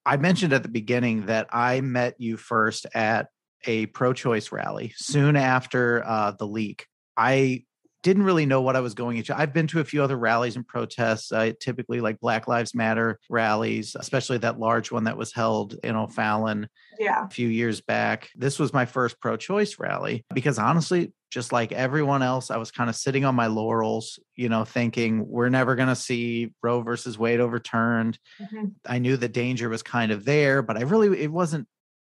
I 0.06 0.18
mentioned 0.18 0.54
at 0.54 0.64
the 0.64 0.70
beginning 0.70 1.26
that 1.26 1.48
i 1.52 1.82
met 1.82 2.16
you 2.20 2.38
first 2.38 2.86
at 2.94 3.28
a 3.66 3.88
pro-choice 3.88 4.52
rally 4.52 4.94
soon 4.96 5.36
after 5.36 6.04
uh, 6.06 6.32
the 6.32 6.48
leak. 6.48 6.86
I 7.18 7.64
didn't 8.04 8.24
really 8.24 8.46
know 8.46 8.62
what 8.62 8.76
I 8.76 8.80
was 8.80 8.94
going 8.94 9.18
into. 9.18 9.38
I've 9.38 9.54
been 9.54 9.68
to 9.68 9.80
a 9.80 9.86
few 9.86 10.04
other 10.04 10.18
rallies 10.18 10.56
and 10.56 10.68
protests, 10.68 11.32
uh, 11.32 11.52
typically 11.60 12.02
like 12.02 12.20
Black 12.20 12.48
Lives 12.48 12.76
Matter 12.76 13.20
rallies, 13.30 13.96
especially 14.00 14.38
that 14.40 14.60
large 14.60 14.92
one 14.92 15.06
that 15.06 15.18
was 15.18 15.34
held 15.34 15.76
in 15.84 15.96
O'Fallon 15.96 16.70
yeah. 17.00 17.26
a 17.26 17.30
few 17.30 17.48
years 17.48 17.82
back. 17.82 18.30
This 18.36 18.60
was 18.60 18.74
my 18.74 18.86
first 18.86 19.20
pro 19.20 19.38
choice 19.38 19.80
rally 19.80 20.26
because 20.34 20.60
honestly, 20.60 21.12
just 21.30 21.52
like 21.52 21.72
everyone 21.72 22.24
else, 22.24 22.52
I 22.52 22.58
was 22.58 22.72
kind 22.72 22.90
of 22.90 22.96
sitting 22.96 23.26
on 23.26 23.36
my 23.36 23.48
laurels, 23.48 24.20
you 24.36 24.48
know, 24.48 24.64
thinking 24.64 25.28
we're 25.28 25.50
never 25.50 25.76
going 25.76 25.90
to 25.90 25.96
see 25.96 26.54
Roe 26.64 26.82
versus 26.82 27.20
Wade 27.20 27.42
overturned. 27.42 28.18
Mm-hmm. 28.42 28.66
I 28.86 29.00
knew 29.00 29.18
the 29.18 29.28
danger 29.28 29.68
was 29.68 29.84
kind 29.84 30.12
of 30.12 30.24
there, 30.24 30.62
but 30.62 30.78
I 30.78 30.82
really, 30.84 31.22
it 31.22 31.32
wasn't 31.32 31.68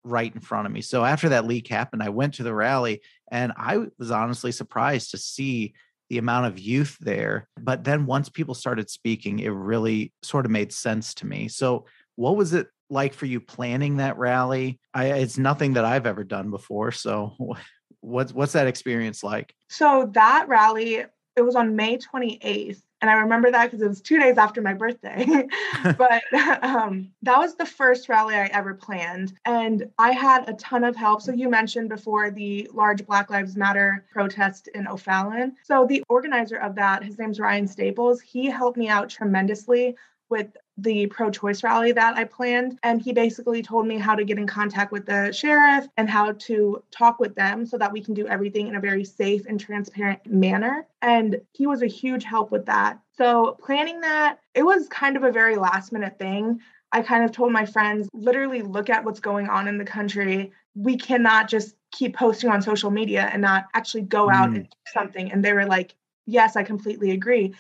right 0.04 0.34
in 0.34 0.42
front 0.42 0.66
of 0.66 0.72
me. 0.74 0.82
So 0.82 1.04
after 1.04 1.30
that 1.30 1.46
leak 1.46 1.68
happened, 1.68 2.04
I 2.04 2.10
went 2.10 2.36
to 2.36 2.44
the 2.44 2.54
rally 2.54 3.02
and 3.32 3.54
I 3.58 3.86
was 3.98 4.12
honestly 4.12 4.52
surprised 4.52 5.12
to 5.12 5.18
see 5.18 5.74
the 6.10 6.18
amount 6.18 6.48
of 6.48 6.60
youth 6.60 6.98
there. 7.00 7.48
But 7.60 7.84
then 7.84 8.06
once 8.06 8.30
people 8.30 8.54
started 8.54 8.90
speaking, 8.90 9.40
it 9.40 9.50
really 9.50 10.14
sort 10.22 10.46
of 10.46 10.52
made 10.52 10.72
sense 10.74 11.14
to 11.16 11.26
me. 11.26 11.48
So 11.48 11.86
what 12.16 12.36
was 12.36 12.54
it 12.54 12.68
like 12.90 13.14
for 13.14 13.26
you 13.26 13.40
planning 13.40 13.98
that 13.98 14.18
rally? 14.18 14.80
I, 14.94 15.06
it's 15.06 15.38
nothing 15.38 15.74
that 15.74 15.86
I've 15.86 16.06
ever 16.06 16.24
done 16.24 16.52
before. 16.52 16.92
So 16.92 17.36
what's 18.02 18.34
what's 18.34 18.54
that 18.54 18.68
experience 18.68 19.24
like? 19.24 19.56
So 19.70 20.10
that 20.14 20.48
rally, 20.48 21.06
it 21.36 21.42
was 21.42 21.56
on 21.56 21.76
May 21.76 21.98
28th 21.98 22.82
and 23.04 23.10
I 23.10 23.16
remember 23.16 23.52
that 23.52 23.66
because 23.66 23.82
it 23.82 23.88
was 23.90 24.00
two 24.00 24.18
days 24.18 24.38
after 24.38 24.62
my 24.62 24.74
birthday. 24.74 25.26
but 25.98 26.24
um, 26.64 27.12
that 27.22 27.38
was 27.38 27.56
the 27.56 27.66
first 27.66 28.08
rally 28.08 28.34
I 28.34 28.46
ever 28.54 28.74
planned. 28.74 29.34
And 29.44 29.90
I 30.00 30.12
had 30.12 30.48
a 30.48 30.54
ton 30.54 30.86
of 30.86 30.96
help. 30.96 31.22
So 31.22 31.34
you 31.34 31.50
mentioned 31.50 31.90
before 31.90 32.32
the 32.32 32.70
large 32.74 33.06
Black 33.06 33.30
Lives 33.30 33.58
Matter 33.58 34.06
protest 34.10 34.70
in 34.70 34.88
O'Fallon. 34.88 35.58
So 35.64 35.86
the 35.86 36.02
organizer 36.08 36.56
of 36.56 36.76
that, 36.76 37.04
his 37.04 37.20
name's 37.20 37.42
Ryan 37.42 37.68
Staples, 37.68 38.22
he 38.22 38.46
helped 38.46 38.78
me 38.78 38.88
out 38.88 39.10
tremendously 39.10 39.98
with 40.34 40.48
the 40.78 41.06
pro 41.06 41.30
choice 41.30 41.64
rally 41.64 41.92
that 41.92 42.18
I 42.18 42.24
planned. 42.24 42.80
And 42.82 43.00
he 43.00 43.14
basically 43.14 43.62
told 43.62 43.86
me 43.86 44.00
how 44.00 44.16
to 44.16 44.24
get 44.24 44.40
in 44.40 44.48
contact 44.48 44.92
with 44.92 45.06
the 45.06 45.32
sheriff 45.32 45.86
and 45.98 46.10
how 46.10 46.32
to 46.32 46.84
talk 46.90 47.20
with 47.20 47.36
them 47.36 47.68
so 47.68 47.78
that 47.78 47.92
we 47.92 48.02
can 48.02 48.16
do 48.16 48.28
everything 48.28 48.68
in 48.68 48.76
a 48.76 48.80
very 48.80 49.06
safe 49.06 49.46
and 49.46 49.60
transparent 49.60 50.26
manner. 50.26 50.88
And 51.04 51.40
he 51.52 51.68
was 51.68 51.84
a 51.84 51.88
huge 51.88 52.24
help 52.24 52.52
with 52.52 52.66
that. 52.66 53.00
So, 53.16 53.60
planning 53.64 54.02
that, 54.02 54.40
it 54.56 54.64
was 54.64 54.88
kind 54.88 55.16
of 55.16 55.24
a 55.24 55.32
very 55.32 55.56
last 55.56 55.92
minute 55.92 56.18
thing. 56.18 56.60
I 56.92 57.04
kind 57.04 57.24
of 57.24 57.32
told 57.32 57.52
my 57.52 57.66
friends, 57.68 58.10
literally 58.12 58.64
look 58.64 58.90
at 58.90 59.06
what's 59.06 59.20
going 59.20 59.50
on 59.50 59.68
in 59.68 59.78
the 59.78 59.86
country. 59.86 60.52
We 60.74 60.98
cannot 60.98 61.50
just 61.50 61.76
keep 61.92 62.16
posting 62.16 62.50
on 62.50 62.64
social 62.64 62.90
media 62.90 63.30
and 63.32 63.44
not 63.44 63.66
actually 63.76 64.02
go 64.02 64.30
out 64.32 64.50
mm. 64.50 64.56
and 64.56 64.64
do 64.64 64.78
something. 64.92 65.32
And 65.32 65.46
they 65.46 65.54
were 65.54 65.68
like, 65.68 65.94
yes, 66.26 66.56
I 66.56 66.64
completely 66.64 67.12
agree. 67.12 67.54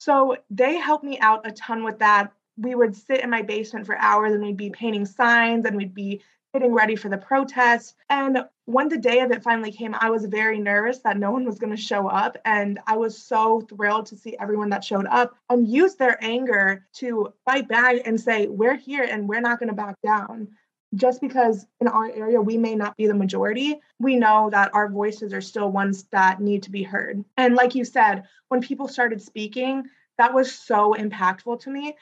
So 0.00 0.36
they 0.50 0.76
helped 0.76 1.04
me 1.04 1.18
out 1.20 1.46
a 1.46 1.52
ton 1.52 1.84
with 1.84 2.00
that 2.00 2.32
we 2.60 2.74
would 2.74 2.94
sit 2.94 3.20
in 3.20 3.30
my 3.30 3.42
basement 3.42 3.86
for 3.86 3.96
hours 3.96 4.32
and 4.34 4.42
we'd 4.42 4.56
be 4.56 4.70
painting 4.70 5.06
signs 5.06 5.64
and 5.64 5.76
we'd 5.76 5.94
be 5.94 6.22
getting 6.52 6.72
ready 6.72 6.96
for 6.96 7.08
the 7.08 7.16
protest. 7.16 7.94
And 8.08 8.44
when 8.64 8.88
the 8.88 8.98
day 8.98 9.20
of 9.20 9.30
it 9.30 9.42
finally 9.42 9.72
came, 9.72 9.94
I 9.98 10.10
was 10.10 10.24
very 10.26 10.58
nervous 10.58 10.98
that 10.98 11.16
no 11.16 11.30
one 11.30 11.44
was 11.44 11.58
going 11.58 11.74
to 11.74 11.80
show 11.80 12.08
up. 12.08 12.36
And 12.44 12.80
I 12.86 12.96
was 12.96 13.16
so 13.16 13.60
thrilled 13.62 14.06
to 14.06 14.16
see 14.16 14.36
everyone 14.38 14.70
that 14.70 14.84
showed 14.84 15.06
up 15.06 15.34
and 15.48 15.66
use 15.66 15.94
their 15.94 16.22
anger 16.22 16.84
to 16.94 17.32
fight 17.44 17.68
back 17.68 18.02
and 18.04 18.20
say, 18.20 18.46
We're 18.48 18.76
here 18.76 19.04
and 19.04 19.28
we're 19.28 19.40
not 19.40 19.58
going 19.58 19.68
to 19.68 19.74
back 19.74 19.96
down. 20.02 20.48
Just 20.94 21.20
because 21.20 21.66
in 21.80 21.86
our 21.86 22.10
area 22.10 22.40
we 22.40 22.58
may 22.58 22.74
not 22.74 22.96
be 22.96 23.06
the 23.06 23.14
majority, 23.14 23.80
we 24.00 24.16
know 24.16 24.50
that 24.50 24.74
our 24.74 24.88
voices 24.88 25.32
are 25.32 25.40
still 25.40 25.70
ones 25.70 26.04
that 26.10 26.40
need 26.40 26.64
to 26.64 26.70
be 26.70 26.82
heard. 26.82 27.24
And 27.36 27.54
like 27.54 27.74
you 27.74 27.84
said, 27.84 28.24
when 28.48 28.60
people 28.60 28.88
started 28.88 29.22
speaking, 29.22 29.84
that 30.18 30.34
was 30.34 30.52
so 30.52 30.94
impactful 30.98 31.60
to 31.60 31.70
me 31.70 31.96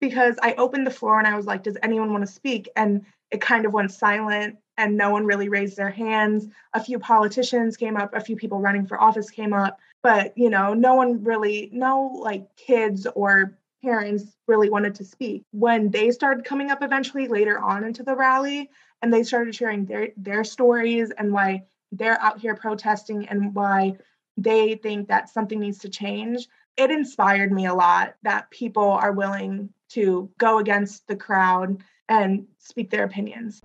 because 0.00 0.36
I 0.42 0.54
opened 0.54 0.86
the 0.86 0.90
floor 0.90 1.18
and 1.18 1.26
I 1.26 1.36
was 1.36 1.46
like, 1.46 1.62
does 1.62 1.78
anyone 1.82 2.12
want 2.12 2.26
to 2.26 2.32
speak? 2.32 2.68
And 2.76 3.06
it 3.30 3.40
kind 3.40 3.66
of 3.66 3.72
went 3.72 3.90
silent 3.90 4.58
and 4.78 4.96
no 4.96 5.10
one 5.10 5.24
really 5.24 5.48
raised 5.48 5.76
their 5.76 5.90
hands. 5.90 6.46
A 6.74 6.82
few 6.82 6.98
politicians 6.98 7.76
came 7.76 7.96
up, 7.96 8.14
a 8.14 8.20
few 8.20 8.36
people 8.36 8.60
running 8.60 8.86
for 8.86 9.00
office 9.00 9.30
came 9.30 9.52
up, 9.52 9.78
but 10.02 10.36
you 10.36 10.50
know, 10.50 10.74
no 10.74 10.94
one 10.94 11.24
really, 11.24 11.70
no 11.72 12.20
like 12.22 12.54
kids 12.56 13.06
or 13.14 13.56
parents 13.82 14.36
really 14.46 14.70
wanted 14.70 14.94
to 14.96 15.04
speak. 15.04 15.44
When 15.52 15.90
they 15.90 16.10
started 16.10 16.44
coming 16.44 16.70
up 16.70 16.82
eventually 16.82 17.28
later 17.28 17.58
on 17.58 17.84
into 17.84 18.02
the 18.02 18.16
rally 18.16 18.70
and 19.02 19.12
they 19.12 19.22
started 19.22 19.54
sharing 19.54 19.84
their 19.84 20.08
their 20.16 20.44
stories 20.44 21.10
and 21.16 21.32
why 21.32 21.64
they're 21.92 22.20
out 22.20 22.40
here 22.40 22.54
protesting 22.54 23.28
and 23.28 23.54
why 23.54 23.96
they 24.36 24.74
think 24.74 25.08
that 25.08 25.30
something 25.30 25.60
needs 25.60 25.78
to 25.78 25.88
change, 25.88 26.46
it 26.76 26.90
inspired 26.90 27.52
me 27.52 27.66
a 27.66 27.74
lot 27.74 28.14
that 28.22 28.50
people 28.50 28.90
are 28.90 29.12
willing 29.12 29.70
to 29.88 30.30
go 30.38 30.58
against 30.58 31.06
the 31.06 31.16
crowd 31.16 31.82
and 32.08 32.46
speak 32.58 32.90
their 32.90 33.04
opinions. 33.04 33.62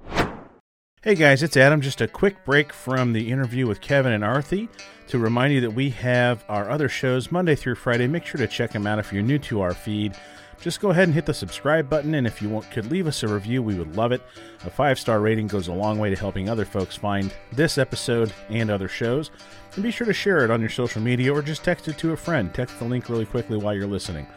Hey 1.03 1.15
guys, 1.15 1.41
it's 1.41 1.57
Adam. 1.57 1.81
Just 1.81 1.99
a 2.01 2.07
quick 2.07 2.45
break 2.45 2.71
from 2.71 3.11
the 3.11 3.31
interview 3.31 3.65
with 3.65 3.81
Kevin 3.81 4.11
and 4.11 4.23
Arthi 4.23 4.69
to 5.07 5.17
remind 5.17 5.51
you 5.51 5.59
that 5.61 5.73
we 5.73 5.89
have 5.89 6.45
our 6.47 6.69
other 6.69 6.87
shows 6.87 7.31
Monday 7.31 7.55
through 7.55 7.73
Friday. 7.73 8.05
Make 8.05 8.23
sure 8.23 8.37
to 8.37 8.47
check 8.47 8.71
them 8.71 8.85
out 8.85 8.99
if 8.99 9.11
you're 9.11 9.23
new 9.23 9.39
to 9.39 9.61
our 9.61 9.73
feed. 9.73 10.13
Just 10.61 10.79
go 10.79 10.91
ahead 10.91 11.05
and 11.05 11.15
hit 11.15 11.25
the 11.25 11.33
subscribe 11.33 11.89
button, 11.89 12.13
and 12.13 12.27
if 12.27 12.39
you 12.39 12.49
want, 12.49 12.69
could 12.69 12.91
leave 12.91 13.07
us 13.07 13.23
a 13.23 13.27
review, 13.27 13.63
we 13.63 13.73
would 13.73 13.95
love 13.95 14.11
it. 14.11 14.21
A 14.63 14.69
five 14.69 14.99
star 14.99 15.21
rating 15.21 15.47
goes 15.47 15.69
a 15.69 15.73
long 15.73 15.97
way 15.97 16.11
to 16.11 16.15
helping 16.15 16.47
other 16.47 16.65
folks 16.65 16.97
find 16.97 17.33
this 17.51 17.79
episode 17.79 18.31
and 18.49 18.69
other 18.69 18.87
shows. 18.87 19.31
And 19.73 19.81
be 19.81 19.89
sure 19.89 20.05
to 20.05 20.13
share 20.13 20.45
it 20.45 20.51
on 20.51 20.61
your 20.61 20.69
social 20.69 21.01
media 21.01 21.33
or 21.33 21.41
just 21.41 21.63
text 21.63 21.87
it 21.87 21.97
to 21.97 22.11
a 22.11 22.15
friend. 22.15 22.53
Text 22.53 22.77
the 22.77 22.85
link 22.85 23.09
really 23.09 23.25
quickly 23.25 23.57
while 23.57 23.73
you're 23.73 23.87
listening. 23.87 24.27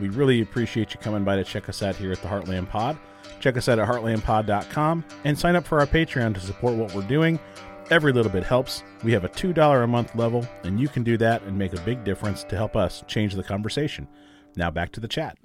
We 0.00 0.08
really 0.08 0.40
appreciate 0.40 0.94
you 0.94 1.00
coming 1.00 1.24
by 1.24 1.36
to 1.36 1.44
check 1.44 1.68
us 1.68 1.82
out 1.82 1.94
here 1.94 2.10
at 2.10 2.22
the 2.22 2.28
Heartland 2.28 2.68
Pod. 2.68 2.98
Check 3.38 3.56
us 3.56 3.68
out 3.68 3.78
at 3.78 3.86
heartlandpod.com 3.86 5.04
and 5.24 5.38
sign 5.38 5.56
up 5.56 5.66
for 5.66 5.80
our 5.80 5.86
Patreon 5.86 6.34
to 6.34 6.40
support 6.40 6.74
what 6.74 6.94
we're 6.94 7.02
doing. 7.02 7.38
Every 7.90 8.12
little 8.12 8.30
bit 8.30 8.44
helps. 8.44 8.82
We 9.02 9.12
have 9.12 9.24
a 9.24 9.28
$2 9.28 9.84
a 9.84 9.86
month 9.86 10.14
level, 10.14 10.46
and 10.62 10.80
you 10.80 10.88
can 10.88 11.02
do 11.02 11.16
that 11.18 11.42
and 11.42 11.58
make 11.58 11.72
a 11.72 11.80
big 11.80 12.04
difference 12.04 12.44
to 12.44 12.56
help 12.56 12.76
us 12.76 13.02
change 13.08 13.34
the 13.34 13.42
conversation. 13.42 14.08
Now 14.56 14.70
back 14.70 14.92
to 14.92 15.00
the 15.00 15.08
chat. 15.08 15.36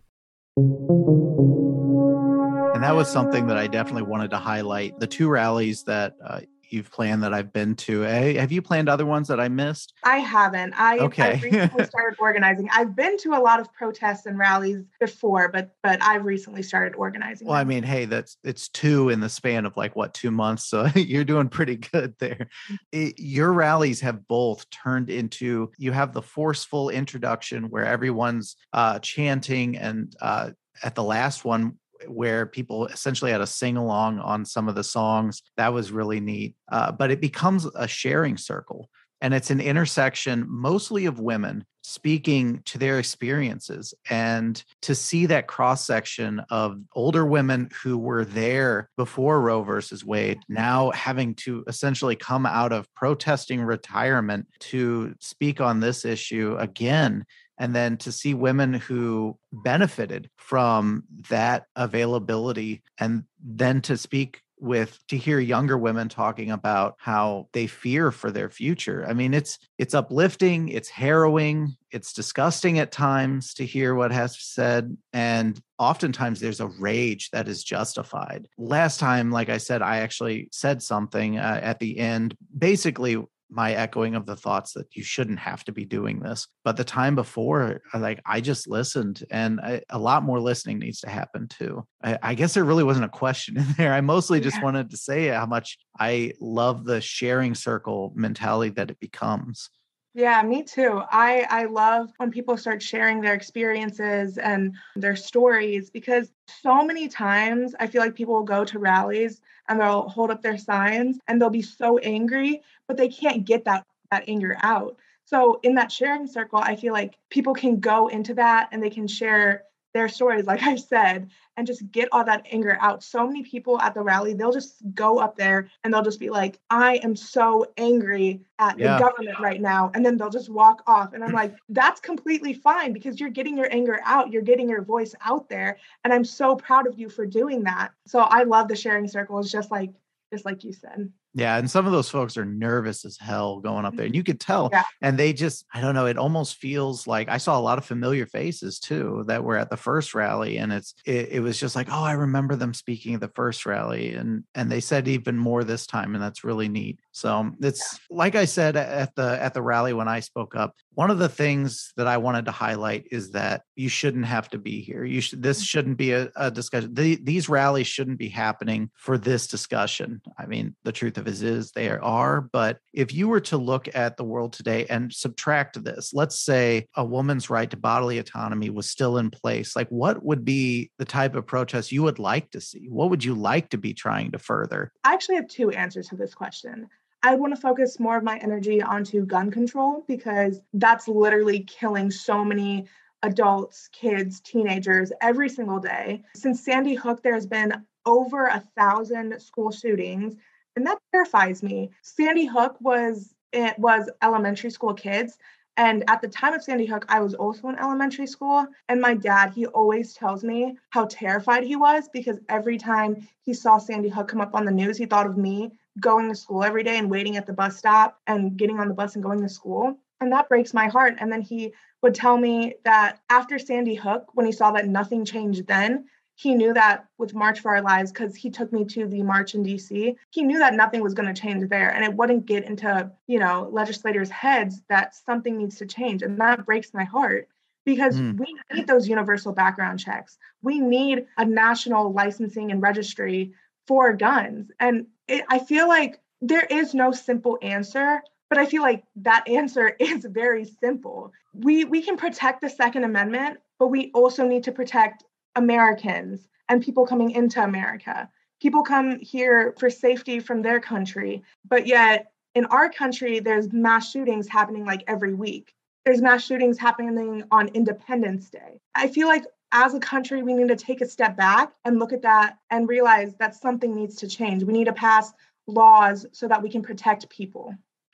And 2.75 2.83
that 2.83 2.95
was 2.95 3.09
something 3.09 3.47
that 3.47 3.57
I 3.57 3.67
definitely 3.67 4.03
wanted 4.03 4.31
to 4.31 4.37
highlight. 4.37 4.99
The 4.99 5.07
two 5.07 5.27
rallies 5.27 5.83
that 5.83 6.13
uh, 6.23 6.41
you've 6.69 6.91
planned 6.91 7.23
that 7.23 7.33
I've 7.33 7.51
been 7.51 7.75
to. 7.75 8.01
Have 8.01 8.51
you 8.51 8.61
planned 8.61 8.89
other 8.89 9.05
ones 9.05 9.27
that 9.27 9.39
I 9.39 9.47
missed? 9.47 9.93
I 10.03 10.17
haven't. 10.17 10.73
I, 10.77 10.99
okay. 10.99 11.23
I 11.23 11.41
recently 11.41 11.85
started 11.85 12.17
organizing. 12.19 12.69
I've 12.71 12.95
been 12.95 13.17
to 13.19 13.33
a 13.33 13.41
lot 13.41 13.59
of 13.59 13.71
protests 13.73 14.25
and 14.25 14.37
rallies 14.37 14.83
before, 14.99 15.49
but 15.49 15.71
but 15.83 16.01
I've 16.01 16.25
recently 16.25 16.63
started 16.63 16.95
organizing. 16.95 17.47
Well, 17.47 17.57
them. 17.57 17.67
I 17.67 17.69
mean, 17.69 17.83
hey, 17.83 18.05
that's 18.05 18.37
it's 18.43 18.69
two 18.69 19.09
in 19.09 19.19
the 19.19 19.29
span 19.29 19.65
of 19.65 19.75
like 19.77 19.95
what 19.95 20.13
two 20.13 20.31
months, 20.31 20.65
so 20.65 20.85
you're 20.95 21.23
doing 21.23 21.49
pretty 21.49 21.77
good 21.77 22.15
there. 22.19 22.49
Mm. 22.69 22.77
It, 22.91 23.19
your 23.19 23.53
rallies 23.53 24.01
have 24.01 24.27
both 24.27 24.69
turned 24.69 25.09
into 25.09 25.71
you 25.77 25.91
have 25.91 26.13
the 26.13 26.21
forceful 26.21 26.89
introduction 26.89 27.69
where 27.69 27.85
everyone's 27.85 28.55
uh, 28.73 28.99
chanting 28.99 29.77
and 29.77 30.15
uh, 30.21 30.51
at 30.83 30.95
the 30.95 31.03
last 31.03 31.45
one 31.45 31.77
where 32.07 32.45
people 32.45 32.87
essentially 32.87 33.31
had 33.31 33.41
a 33.41 33.47
sing 33.47 33.77
along 33.77 34.19
on 34.19 34.45
some 34.45 34.67
of 34.67 34.75
the 34.75 34.83
songs. 34.83 35.41
That 35.57 35.73
was 35.73 35.91
really 35.91 36.19
neat. 36.19 36.55
Uh, 36.71 36.91
but 36.91 37.11
it 37.11 37.21
becomes 37.21 37.65
a 37.75 37.87
sharing 37.87 38.37
circle. 38.37 38.89
And 39.21 39.33
it's 39.33 39.49
an 39.49 39.61
intersection 39.61 40.45
mostly 40.47 41.05
of 41.05 41.19
women 41.19 41.65
speaking 41.85 42.61
to 42.65 42.77
their 42.77 42.97
experiences 42.97 43.93
and 44.09 44.63
to 44.81 44.95
see 44.95 45.27
that 45.27 45.47
cross 45.47 45.85
section 45.85 46.41
of 46.49 46.79
older 46.95 47.25
women 47.25 47.69
who 47.83 47.97
were 47.97 48.25
there 48.25 48.89
before 48.97 49.39
Roe 49.39 49.61
versus 49.61 50.03
Wade 50.03 50.39
now 50.49 50.91
having 50.91 51.35
to 51.35 51.63
essentially 51.67 52.15
come 52.15 52.45
out 52.45 52.73
of 52.73 52.91
protesting 52.95 53.61
retirement 53.61 54.47
to 54.59 55.13
speak 55.19 55.61
on 55.61 55.79
this 55.79 56.05
issue 56.05 56.55
again 56.59 57.23
and 57.57 57.75
then 57.75 57.97
to 57.97 58.11
see 58.11 58.33
women 58.33 58.73
who 58.73 59.37
benefited 59.51 60.29
from 60.35 61.03
that 61.29 61.65
availability 61.75 62.83
and 62.99 63.23
then 63.43 63.81
to 63.81 63.97
speak 63.97 64.41
with 64.59 64.99
to 65.07 65.17
hear 65.17 65.39
younger 65.39 65.77
women 65.77 66.07
talking 66.07 66.51
about 66.51 66.95
how 66.97 67.47
they 67.53 67.67
fear 67.67 68.11
for 68.11 68.31
their 68.31 68.49
future. 68.49 69.05
I 69.07 69.13
mean, 69.13 69.33
it's 69.33 69.59
it's 69.77 69.93
uplifting, 69.93 70.69
it's 70.69 70.89
harrowing, 70.89 71.75
it's 71.91 72.13
disgusting 72.13 72.79
at 72.79 72.91
times 72.91 73.53
to 73.55 73.65
hear 73.65 73.95
what 73.95 74.11
has 74.11 74.39
said 74.39 74.95
and 75.13 75.59
oftentimes 75.77 76.39
there's 76.39 76.61
a 76.61 76.67
rage 76.67 77.29
that 77.31 77.47
is 77.47 77.63
justified. 77.63 78.47
Last 78.57 78.99
time 78.99 79.31
like 79.31 79.49
I 79.49 79.57
said 79.57 79.81
I 79.81 79.97
actually 79.97 80.49
said 80.51 80.81
something 80.81 81.37
uh, 81.37 81.59
at 81.61 81.79
the 81.79 81.99
end 81.99 82.35
basically 82.57 83.21
my 83.49 83.73
echoing 83.73 84.15
of 84.15 84.25
the 84.25 84.35
thoughts 84.35 84.73
that 84.73 84.95
you 84.95 85.03
shouldn't 85.03 85.39
have 85.39 85.63
to 85.65 85.71
be 85.71 85.85
doing 85.85 86.19
this. 86.19 86.47
But 86.63 86.77
the 86.77 86.83
time 86.83 87.15
before, 87.15 87.81
uh, 87.93 87.99
like 87.99 88.19
I 88.25 88.41
just 88.41 88.67
listened, 88.67 89.23
and 89.31 89.59
I, 89.61 89.81
a 89.89 89.99
lot 89.99 90.23
more 90.23 90.39
listening 90.39 90.79
needs 90.79 90.99
to 91.01 91.09
happen 91.09 91.47
too. 91.47 91.85
I, 92.03 92.17
I, 92.21 92.33
guess 92.33 92.53
there 92.53 92.63
really 92.63 92.83
wasn't 92.83 93.05
a 93.05 93.09
question 93.09 93.57
in 93.57 93.67
there. 93.77 93.93
I 93.93 94.01
mostly 94.01 94.39
just 94.39 94.57
yeah. 94.57 94.63
wanted 94.63 94.89
to 94.89 94.97
say 94.97 95.27
how 95.27 95.45
much 95.45 95.77
I 95.99 96.33
love 96.41 96.85
the 96.85 97.01
sharing 97.01 97.55
circle 97.55 98.13
mentality 98.15 98.71
that 98.75 98.91
it 98.91 98.99
becomes. 98.99 99.69
Yeah, 100.17 100.41
me 100.43 100.63
too. 100.63 101.01
I 101.11 101.45
I 101.49 101.65
love 101.65 102.09
when 102.17 102.31
people 102.31 102.55
start 102.55 102.81
sharing 102.81 103.19
their 103.19 103.33
experiences 103.33 104.37
and 104.37 104.75
their 104.95 105.15
stories 105.17 105.89
because 105.89 106.31
so 106.47 106.85
many 106.85 107.09
times 107.09 107.75
I 107.81 107.87
feel 107.87 108.01
like 108.01 108.15
people 108.15 108.33
will 108.35 108.43
go 108.43 108.63
to 108.63 108.79
rallies 108.79 109.41
and 109.67 109.77
they'll 109.79 110.07
hold 110.07 110.31
up 110.31 110.41
their 110.41 110.57
signs 110.57 111.19
and 111.27 111.41
they'll 111.41 111.49
be 111.49 111.61
so 111.61 111.97
angry, 111.97 112.61
but 112.87 112.95
they 112.95 113.09
can't 113.09 113.43
get 113.45 113.65
that 113.65 113.83
that 114.11 114.23
anger 114.29 114.55
out. 114.63 114.95
So 115.25 115.59
in 115.63 115.75
that 115.75 115.91
sharing 115.91 116.27
circle, 116.27 116.59
I 116.59 116.77
feel 116.77 116.93
like 116.93 117.17
people 117.29 117.53
can 117.53 117.81
go 117.81 118.07
into 118.07 118.35
that 118.35 118.69
and 118.71 118.81
they 118.81 118.89
can 118.91 119.07
share 119.07 119.63
their 119.95 120.09
stories, 120.09 120.45
like 120.45 120.61
I 120.61 120.75
said, 120.75 121.31
and 121.55 121.65
just 121.65 121.89
get 121.89 122.09
all 122.11 122.25
that 122.25 122.45
anger 122.51 122.77
out. 122.81 123.01
So 123.01 123.25
many 123.25 123.43
people 123.43 123.79
at 123.79 123.93
the 123.93 124.01
rally, 124.01 124.33
they'll 124.33 124.51
just 124.51 124.75
go 124.93 125.19
up 125.19 125.37
there 125.37 125.69
and 125.83 125.93
they'll 125.93 126.03
just 126.03 126.19
be 126.19 126.29
like, 126.29 126.59
I 126.69 126.97
am 126.97 127.15
so 127.15 127.65
angry 127.77 128.41
at 128.59 128.77
yeah. 128.77 128.97
the 128.97 129.03
government 129.05 129.39
right 129.39 129.61
now. 129.61 129.91
And 129.95 130.05
then 130.05 130.17
they'll 130.17 130.29
just 130.29 130.49
walk 130.49 130.83
off. 130.85 131.13
And 131.13 131.23
I'm 131.23 131.31
like, 131.31 131.55
that's 131.69 132.01
completely 132.01 132.53
fine 132.53 132.91
because 132.91 133.21
you're 133.21 133.29
getting 133.29 133.55
your 133.55 133.71
anger 133.73 134.01
out, 134.03 134.33
you're 134.33 134.41
getting 134.41 134.69
your 134.69 134.81
voice 134.81 135.15
out 135.21 135.47
there. 135.47 135.77
And 136.03 136.13
I'm 136.13 136.25
so 136.25 136.57
proud 136.57 136.87
of 136.87 136.99
you 136.99 137.07
for 137.07 137.25
doing 137.25 137.63
that. 137.63 137.93
So 138.05 138.19
I 138.19 138.43
love 138.43 138.67
the 138.67 138.75
sharing 138.75 139.07
circles, 139.07 139.49
just 139.49 139.71
like 139.71 139.91
just 140.33 140.43
like 140.43 140.65
you 140.65 140.73
said. 140.73 141.09
Yeah, 141.37 141.57
and 141.57 141.69
some 141.69 141.85
of 141.85 141.91
those 141.91 142.09
folks 142.09 142.37
are 142.37 142.45
nervous 142.45 143.03
as 143.03 143.17
hell 143.17 143.59
going 143.59 143.83
up 143.83 143.97
there, 143.97 144.05
and 144.05 144.13
mm-hmm. 144.13 144.19
you 144.19 144.23
could 144.23 144.39
tell. 144.39 144.69
Yeah. 144.71 144.83
And 145.01 145.19
they 145.19 145.33
just, 145.33 145.65
I 145.73 145.81
don't 145.81 145.93
know, 145.93 146.05
it 146.05 146.17
almost 146.17 146.55
feels 146.55 147.07
like 147.07 147.27
I 147.27 147.39
saw 147.39 147.59
a 147.59 147.61
lot 147.61 147.77
of 147.77 147.83
familiar 147.83 148.25
faces 148.25 148.79
too 148.79 149.25
that 149.27 149.43
were 149.43 149.57
at 149.57 149.69
the 149.69 149.75
first 149.75 150.15
rally, 150.15 150.57
and 150.57 150.71
it's 150.71 150.95
it, 151.05 151.27
it 151.33 151.39
was 151.41 151.59
just 151.59 151.75
like, 151.75 151.89
oh, 151.91 152.03
I 152.03 152.13
remember 152.13 152.55
them 152.55 152.73
speaking 152.73 153.15
at 153.15 153.19
the 153.19 153.27
first 153.35 153.65
rally, 153.65 154.13
and 154.13 154.45
and 154.55 154.71
they 154.71 154.79
said 154.79 155.09
even 155.09 155.37
more 155.37 155.65
this 155.65 155.85
time, 155.85 156.15
and 156.15 156.23
that's 156.23 156.45
really 156.45 156.69
neat. 156.69 156.99
So 157.11 157.51
it's 157.59 157.99
like 158.09 158.35
I 158.35 158.45
said 158.45 158.77
at 158.77 159.13
the 159.15 159.37
at 159.41 159.53
the 159.53 159.61
rally 159.61 159.91
when 159.91 160.07
I 160.07 160.21
spoke 160.21 160.55
up. 160.55 160.73
One 160.95 161.11
of 161.11 161.19
the 161.19 161.29
things 161.29 161.93
that 161.97 162.07
I 162.07 162.17
wanted 162.17 162.45
to 162.45 162.51
highlight 162.51 163.07
is 163.11 163.31
that 163.31 163.63
you 163.75 163.89
shouldn't 163.89 164.25
have 164.25 164.49
to 164.49 164.57
be 164.57 164.81
here. 164.81 165.03
You 165.03 165.21
should. 165.21 165.43
This 165.43 165.57
mm-hmm. 165.57 165.65
shouldn't 165.65 165.97
be 165.97 166.11
a, 166.11 166.31
a 166.35 166.49
discussion. 166.49 166.93
The, 166.93 167.17
these 167.21 167.49
rallies 167.49 167.87
shouldn't 167.87 168.17
be 168.17 168.29
happening 168.29 168.89
for 168.95 169.17
this 169.17 169.47
discussion. 169.47 170.21
I 170.39 170.45
mean, 170.45 170.75
the 170.83 170.91
truth 170.91 171.17
of 171.17 171.27
as 171.27 171.43
is 171.43 171.71
they 171.71 171.89
are. 171.89 172.41
But 172.41 172.79
if 172.93 173.13
you 173.13 173.27
were 173.27 173.41
to 173.41 173.57
look 173.57 173.93
at 173.93 174.17
the 174.17 174.23
world 174.23 174.53
today 174.53 174.85
and 174.89 175.13
subtract 175.13 175.83
this, 175.83 176.13
let's 176.13 176.39
say 176.39 176.87
a 176.95 177.03
woman's 177.03 177.49
right 177.49 177.69
to 177.69 177.77
bodily 177.77 178.17
autonomy 178.17 178.69
was 178.69 178.89
still 178.89 179.17
in 179.17 179.29
place, 179.29 179.75
like 179.75 179.89
what 179.89 180.23
would 180.23 180.45
be 180.45 180.91
the 180.97 181.05
type 181.05 181.35
of 181.35 181.45
protest 181.45 181.91
you 181.91 182.03
would 182.03 182.19
like 182.19 182.51
to 182.51 182.61
see? 182.61 182.87
What 182.89 183.09
would 183.09 183.23
you 183.23 183.35
like 183.35 183.69
to 183.69 183.77
be 183.77 183.93
trying 183.93 184.31
to 184.31 184.39
further? 184.39 184.91
I 185.03 185.13
actually 185.13 185.35
have 185.35 185.47
two 185.47 185.71
answers 185.71 186.07
to 186.07 186.15
this 186.15 186.33
question. 186.33 186.87
I 187.25 187.33
want 187.33 187.55
to 187.55 187.59
focus 187.59 187.99
more 187.99 188.17
of 188.17 188.23
my 188.23 188.37
energy 188.37 188.83
onto 188.83 189.25
gun 189.25 189.49
control 189.49 190.05
because 190.07 190.61
that's 190.73 191.07
literally 191.07 191.61
killing 191.61 192.11
so 192.11 192.45
many 192.45 192.85
adults, 193.23 193.89
kids, 193.91 194.39
teenagers 194.41 195.11
every 195.21 195.49
single 195.49 195.79
day. 195.79 196.21
Since 196.35 196.63
Sandy 196.63 196.93
Hook, 196.93 197.23
there's 197.23 197.47
been 197.47 197.83
over 198.05 198.45
a 198.45 198.63
thousand 198.77 199.41
school 199.41 199.71
shootings 199.71 200.35
and 200.75 200.85
that 200.85 200.99
terrifies 201.11 201.63
me. 201.63 201.89
Sandy 202.03 202.45
Hook 202.45 202.77
was 202.79 203.33
it 203.51 203.79
was 203.79 204.07
elementary 204.21 204.69
school 204.69 204.93
kids. 204.93 205.39
And 205.77 206.07
at 206.07 206.21
the 206.21 206.27
time 206.27 206.53
of 206.53 206.61
Sandy 206.61 206.85
Hook, 206.85 207.05
I 207.09 207.21
was 207.21 207.33
also 207.33 207.69
in 207.69 207.79
elementary 207.79 208.27
school. 208.27 208.67
And 208.87 209.01
my 209.01 209.15
dad, 209.15 209.51
he 209.51 209.65
always 209.65 210.13
tells 210.13 210.43
me 210.43 210.77
how 210.91 211.05
terrified 211.05 211.63
he 211.63 211.75
was 211.75 212.07
because 212.07 212.37
every 212.49 212.77
time 212.77 213.27
he 213.41 213.55
saw 213.55 213.79
Sandy 213.79 214.09
Hook 214.09 214.27
come 214.27 214.41
up 214.41 214.53
on 214.53 214.65
the 214.65 214.71
news, 214.71 214.95
he 214.95 215.07
thought 215.07 215.25
of 215.25 215.37
me 215.37 215.71
going 215.99 216.29
to 216.29 216.35
school 216.35 216.63
every 216.63 216.83
day 216.83 216.97
and 216.97 217.09
waiting 217.09 217.37
at 217.37 217.45
the 217.45 217.53
bus 217.53 217.77
stop 217.77 218.19
and 218.27 218.57
getting 218.57 218.79
on 218.79 218.87
the 218.87 218.93
bus 218.93 219.15
and 219.15 219.23
going 219.23 219.41
to 219.41 219.49
school. 219.49 219.97
And 220.21 220.31
that 220.31 220.49
breaks 220.49 220.73
my 220.73 220.87
heart. 220.87 221.15
And 221.19 221.31
then 221.31 221.41
he 221.41 221.73
would 222.01 222.15
tell 222.15 222.37
me 222.37 222.75
that 222.83 223.19
after 223.29 223.59
Sandy 223.59 223.95
Hook, 223.95 224.29
when 224.33 224.45
he 224.45 224.51
saw 224.51 224.71
that 224.71 224.87
nothing 224.87 225.25
changed 225.25 225.67
then, 225.67 226.05
he 226.35 226.53
knew 226.53 226.73
that 226.73 227.05
with 227.17 227.33
March 227.33 227.61
for 227.61 227.73
Our 227.73 227.81
Lives, 227.81 228.11
because 228.11 228.35
he 228.35 228.49
took 228.49 228.71
me 228.73 228.83
to 228.85 229.07
the 229.07 229.23
march 229.23 229.55
in 229.55 229.63
DC, 229.63 230.15
he 230.31 230.43
knew 230.43 230.59
that 230.59 230.73
nothing 230.73 231.01
was 231.01 231.13
going 231.13 231.33
to 231.33 231.41
change 231.41 231.67
there. 231.69 231.89
And 231.89 232.03
it 232.03 232.13
wouldn't 232.13 232.45
get 232.45 232.65
into, 232.65 233.09
you 233.25 233.39
know, 233.39 233.69
legislators' 233.71 234.29
heads 234.29 234.81
that 234.89 235.15
something 235.15 235.57
needs 235.57 235.77
to 235.77 235.85
change. 235.85 236.21
And 236.21 236.39
that 236.41 236.65
breaks 236.65 236.93
my 236.93 237.05
heart 237.05 237.47
because 237.85 238.19
mm. 238.19 238.37
we 238.37 238.53
need 238.73 238.87
those 238.87 239.07
universal 239.07 239.53
background 239.53 239.99
checks. 239.99 240.37
We 240.61 240.79
need 240.79 241.25
a 241.37 241.45
national 241.45 242.11
licensing 242.11 242.69
and 242.71 242.81
registry 242.81 243.53
for 243.87 244.11
guns. 244.13 244.71
And 244.79 245.07
it, 245.27 245.45
I 245.49 245.59
feel 245.59 245.87
like 245.87 246.19
there 246.41 246.65
is 246.69 246.93
no 246.93 247.11
simple 247.11 247.57
answer, 247.61 248.21
but 248.49 248.57
I 248.57 248.65
feel 248.65 248.81
like 248.81 249.03
that 249.17 249.47
answer 249.49 249.95
is 249.99 250.25
very 250.25 250.65
simple. 250.65 251.31
We 251.53 251.85
we 251.85 252.01
can 252.01 252.17
protect 252.17 252.61
the 252.61 252.69
second 252.69 253.03
amendment, 253.03 253.59
but 253.79 253.87
we 253.87 254.11
also 254.13 254.45
need 254.45 254.63
to 254.63 254.71
protect 254.71 255.23
Americans 255.55 256.47
and 256.69 256.83
people 256.83 257.05
coming 257.05 257.31
into 257.31 257.63
America. 257.63 258.29
People 258.61 258.83
come 258.83 259.19
here 259.19 259.75
for 259.77 259.89
safety 259.89 260.39
from 260.39 260.61
their 260.61 260.79
country, 260.79 261.43
but 261.67 261.87
yet 261.87 262.31
in 262.55 262.65
our 262.67 262.89
country, 262.89 263.39
there's 263.39 263.71
mass 263.73 264.09
shootings 264.09 264.47
happening 264.47 264.85
like 264.85 265.03
every 265.07 265.33
week. 265.33 265.75
There's 266.05 266.21
mass 266.21 266.45
shootings 266.45 266.77
happening 266.77 267.43
on 267.51 267.67
Independence 267.69 268.49
Day. 268.49 268.79
I 268.95 269.07
feel 269.07 269.27
like 269.27 269.43
as 269.71 269.93
a 269.93 269.99
country, 269.99 270.43
we 270.43 270.53
need 270.53 270.69
to 270.69 270.75
take 270.75 271.01
a 271.01 271.07
step 271.07 271.35
back 271.35 271.73
and 271.83 271.99
look 271.99 272.13
at 272.13 272.21
that 272.21 272.57
and 272.69 272.87
realize 272.87 273.33
that 273.39 273.55
something 273.55 273.95
needs 273.95 274.15
to 274.17 274.27
change. 274.27 274.63
We 274.63 274.73
need 274.73 274.85
to 274.85 274.93
pass 274.93 275.33
laws 275.67 276.25
so 276.31 276.47
that 276.47 276.61
we 276.61 276.69
can 276.69 276.81
protect 276.81 277.29
people. 277.29 277.73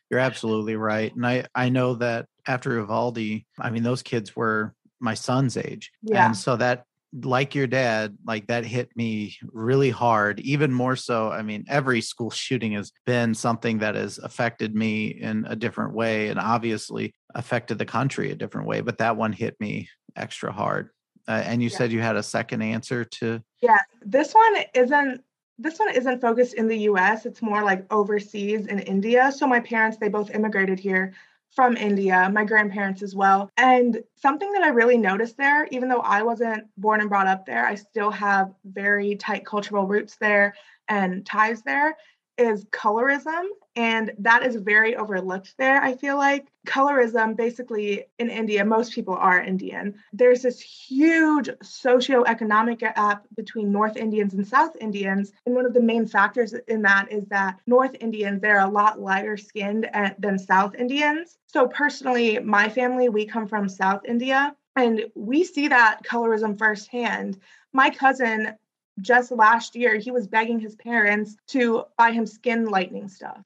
You're 0.10 0.20
absolutely 0.20 0.76
right. 0.76 1.14
And 1.16 1.26
I, 1.26 1.46
I 1.56 1.70
know 1.70 1.96
that 1.96 2.26
after 2.46 2.74
Uvalde, 2.76 3.44
I 3.60 3.70
mean, 3.70 3.84
those 3.84 4.04
kids 4.04 4.36
were 4.36 4.74
my 5.00 5.14
son's 5.14 5.58
age. 5.58 5.92
Yeah. 6.02 6.26
And 6.26 6.38
so 6.38 6.56
that 6.58 6.86
like 7.14 7.56
your 7.56 7.68
dad, 7.68 8.18
like 8.26 8.48
that 8.48 8.66
hit 8.66 8.90
me 8.96 9.38
really 9.52 9.90
hard, 9.90 10.40
even 10.40 10.72
more 10.72 10.96
so. 10.96 11.30
I 11.30 11.42
mean, 11.42 11.66
every 11.68 12.02
school 12.02 12.30
shooting 12.32 12.74
has 12.74 12.92
been 13.06 13.34
something 13.34 13.80
that 13.80 13.96
has 13.96 14.18
affected 14.18 14.76
me 14.76 15.08
in 15.08 15.46
a 15.48 15.56
different 15.56 15.94
way 15.94 16.30
and 16.30 16.40
obviously 16.40 17.14
affected 17.36 17.78
the 17.78 17.86
country 17.86 18.32
a 18.32 18.36
different 18.36 18.68
way, 18.68 18.82
but 18.82 19.00
that 19.00 19.18
one 19.18 19.34
hit 19.34 19.56
me 19.60 19.90
extra 20.16 20.52
hard. 20.52 20.90
Uh, 21.28 21.44
and 21.46 21.62
you 21.62 21.70
yeah. 21.70 21.78
said 21.78 21.92
you 21.92 22.02
had 22.02 22.16
a 22.16 22.24
second 22.24 22.62
answer 22.62 23.04
to 23.04 23.42
Yeah, 23.62 23.78
this 24.02 24.34
one 24.34 24.56
isn't 24.74 25.24
this 25.58 25.78
one 25.78 25.94
isn't 25.94 26.22
focused 26.22 26.56
in 26.56 26.68
the 26.68 26.78
US, 26.80 27.26
it's 27.26 27.42
more 27.42 27.64
like 27.64 27.86
overseas 27.94 28.66
in 28.66 28.80
India. 28.80 29.32
So 29.32 29.46
my 29.46 29.60
parents, 29.60 29.98
they 29.98 30.10
both 30.10 30.32
immigrated 30.32 30.80
here 30.80 31.14
from 31.52 31.76
India, 31.76 32.30
my 32.32 32.46
grandparents 32.46 33.04
as 33.04 33.14
well. 33.14 33.50
And 33.58 34.02
something 34.16 34.52
that 34.54 34.64
I 34.64 34.70
really 34.70 34.98
noticed 34.98 35.38
there, 35.38 35.68
even 35.72 35.90
though 35.90 36.00
I 36.00 36.24
wasn't 36.24 36.66
born 36.78 37.02
and 37.02 37.10
brought 37.10 37.28
up 37.28 37.46
there, 37.46 37.66
I 37.66 37.76
still 37.76 38.10
have 38.12 38.54
very 38.64 39.16
tight 39.16 39.46
cultural 39.46 39.86
roots 39.86 40.16
there 40.16 40.56
and 40.88 41.26
ties 41.26 41.62
there, 41.62 41.98
is 42.42 42.66
colorism. 42.66 43.44
And 43.76 44.12
that 44.20 44.44
is 44.46 44.58
very 44.58 44.98
overlooked 44.98 45.56
there, 45.58 45.82
I 45.82 45.96
feel 45.96 46.18
like. 46.18 46.48
Colorism, 46.68 47.38
basically 47.38 48.04
in 48.20 48.30
India, 48.30 48.66
most 48.66 48.94
people 48.94 49.14
are 49.14 49.42
Indian. 49.42 49.96
There's 50.12 50.42
this 50.42 50.60
huge 50.60 51.48
socioeconomic 51.64 52.80
gap 52.80 53.26
between 53.38 53.72
North 53.72 53.96
Indians 53.96 54.34
and 54.34 54.46
South 54.46 54.76
Indians. 54.82 55.32
And 55.46 55.56
one 55.56 55.66
of 55.66 55.74
the 55.74 55.82
main 55.82 56.06
factors 56.06 56.54
in 56.68 56.82
that 56.82 57.12
is 57.12 57.26
that 57.30 57.60
North 57.66 57.96
Indians, 58.02 58.42
they're 58.42 58.60
a 58.60 58.68
lot 58.70 59.00
lighter 59.00 59.38
skinned 59.38 59.90
eh, 59.94 60.14
than 60.20 60.38
South 60.38 60.76
Indians. 60.76 61.38
So, 61.48 61.68
personally, 61.68 62.40
my 62.40 62.68
family, 62.68 63.08
we 63.08 63.26
come 63.26 63.48
from 63.48 63.70
South 63.70 64.02
India. 64.06 64.54
And 64.76 65.06
we 65.16 65.44
see 65.44 65.68
that 65.68 66.02
colorism 66.04 66.58
firsthand. 66.58 67.38
My 67.74 67.90
cousin 67.90 68.56
just 69.00 69.32
last 69.32 69.76
year 69.76 69.98
he 69.98 70.12
was 70.12 70.28
begging 70.28 70.60
his 70.60 70.76
parents 70.76 71.38
to 71.48 71.86
buy 71.98 72.12
him 72.12 72.26
skin 72.26 72.66
lightening 72.66 73.08
stuff. 73.08 73.46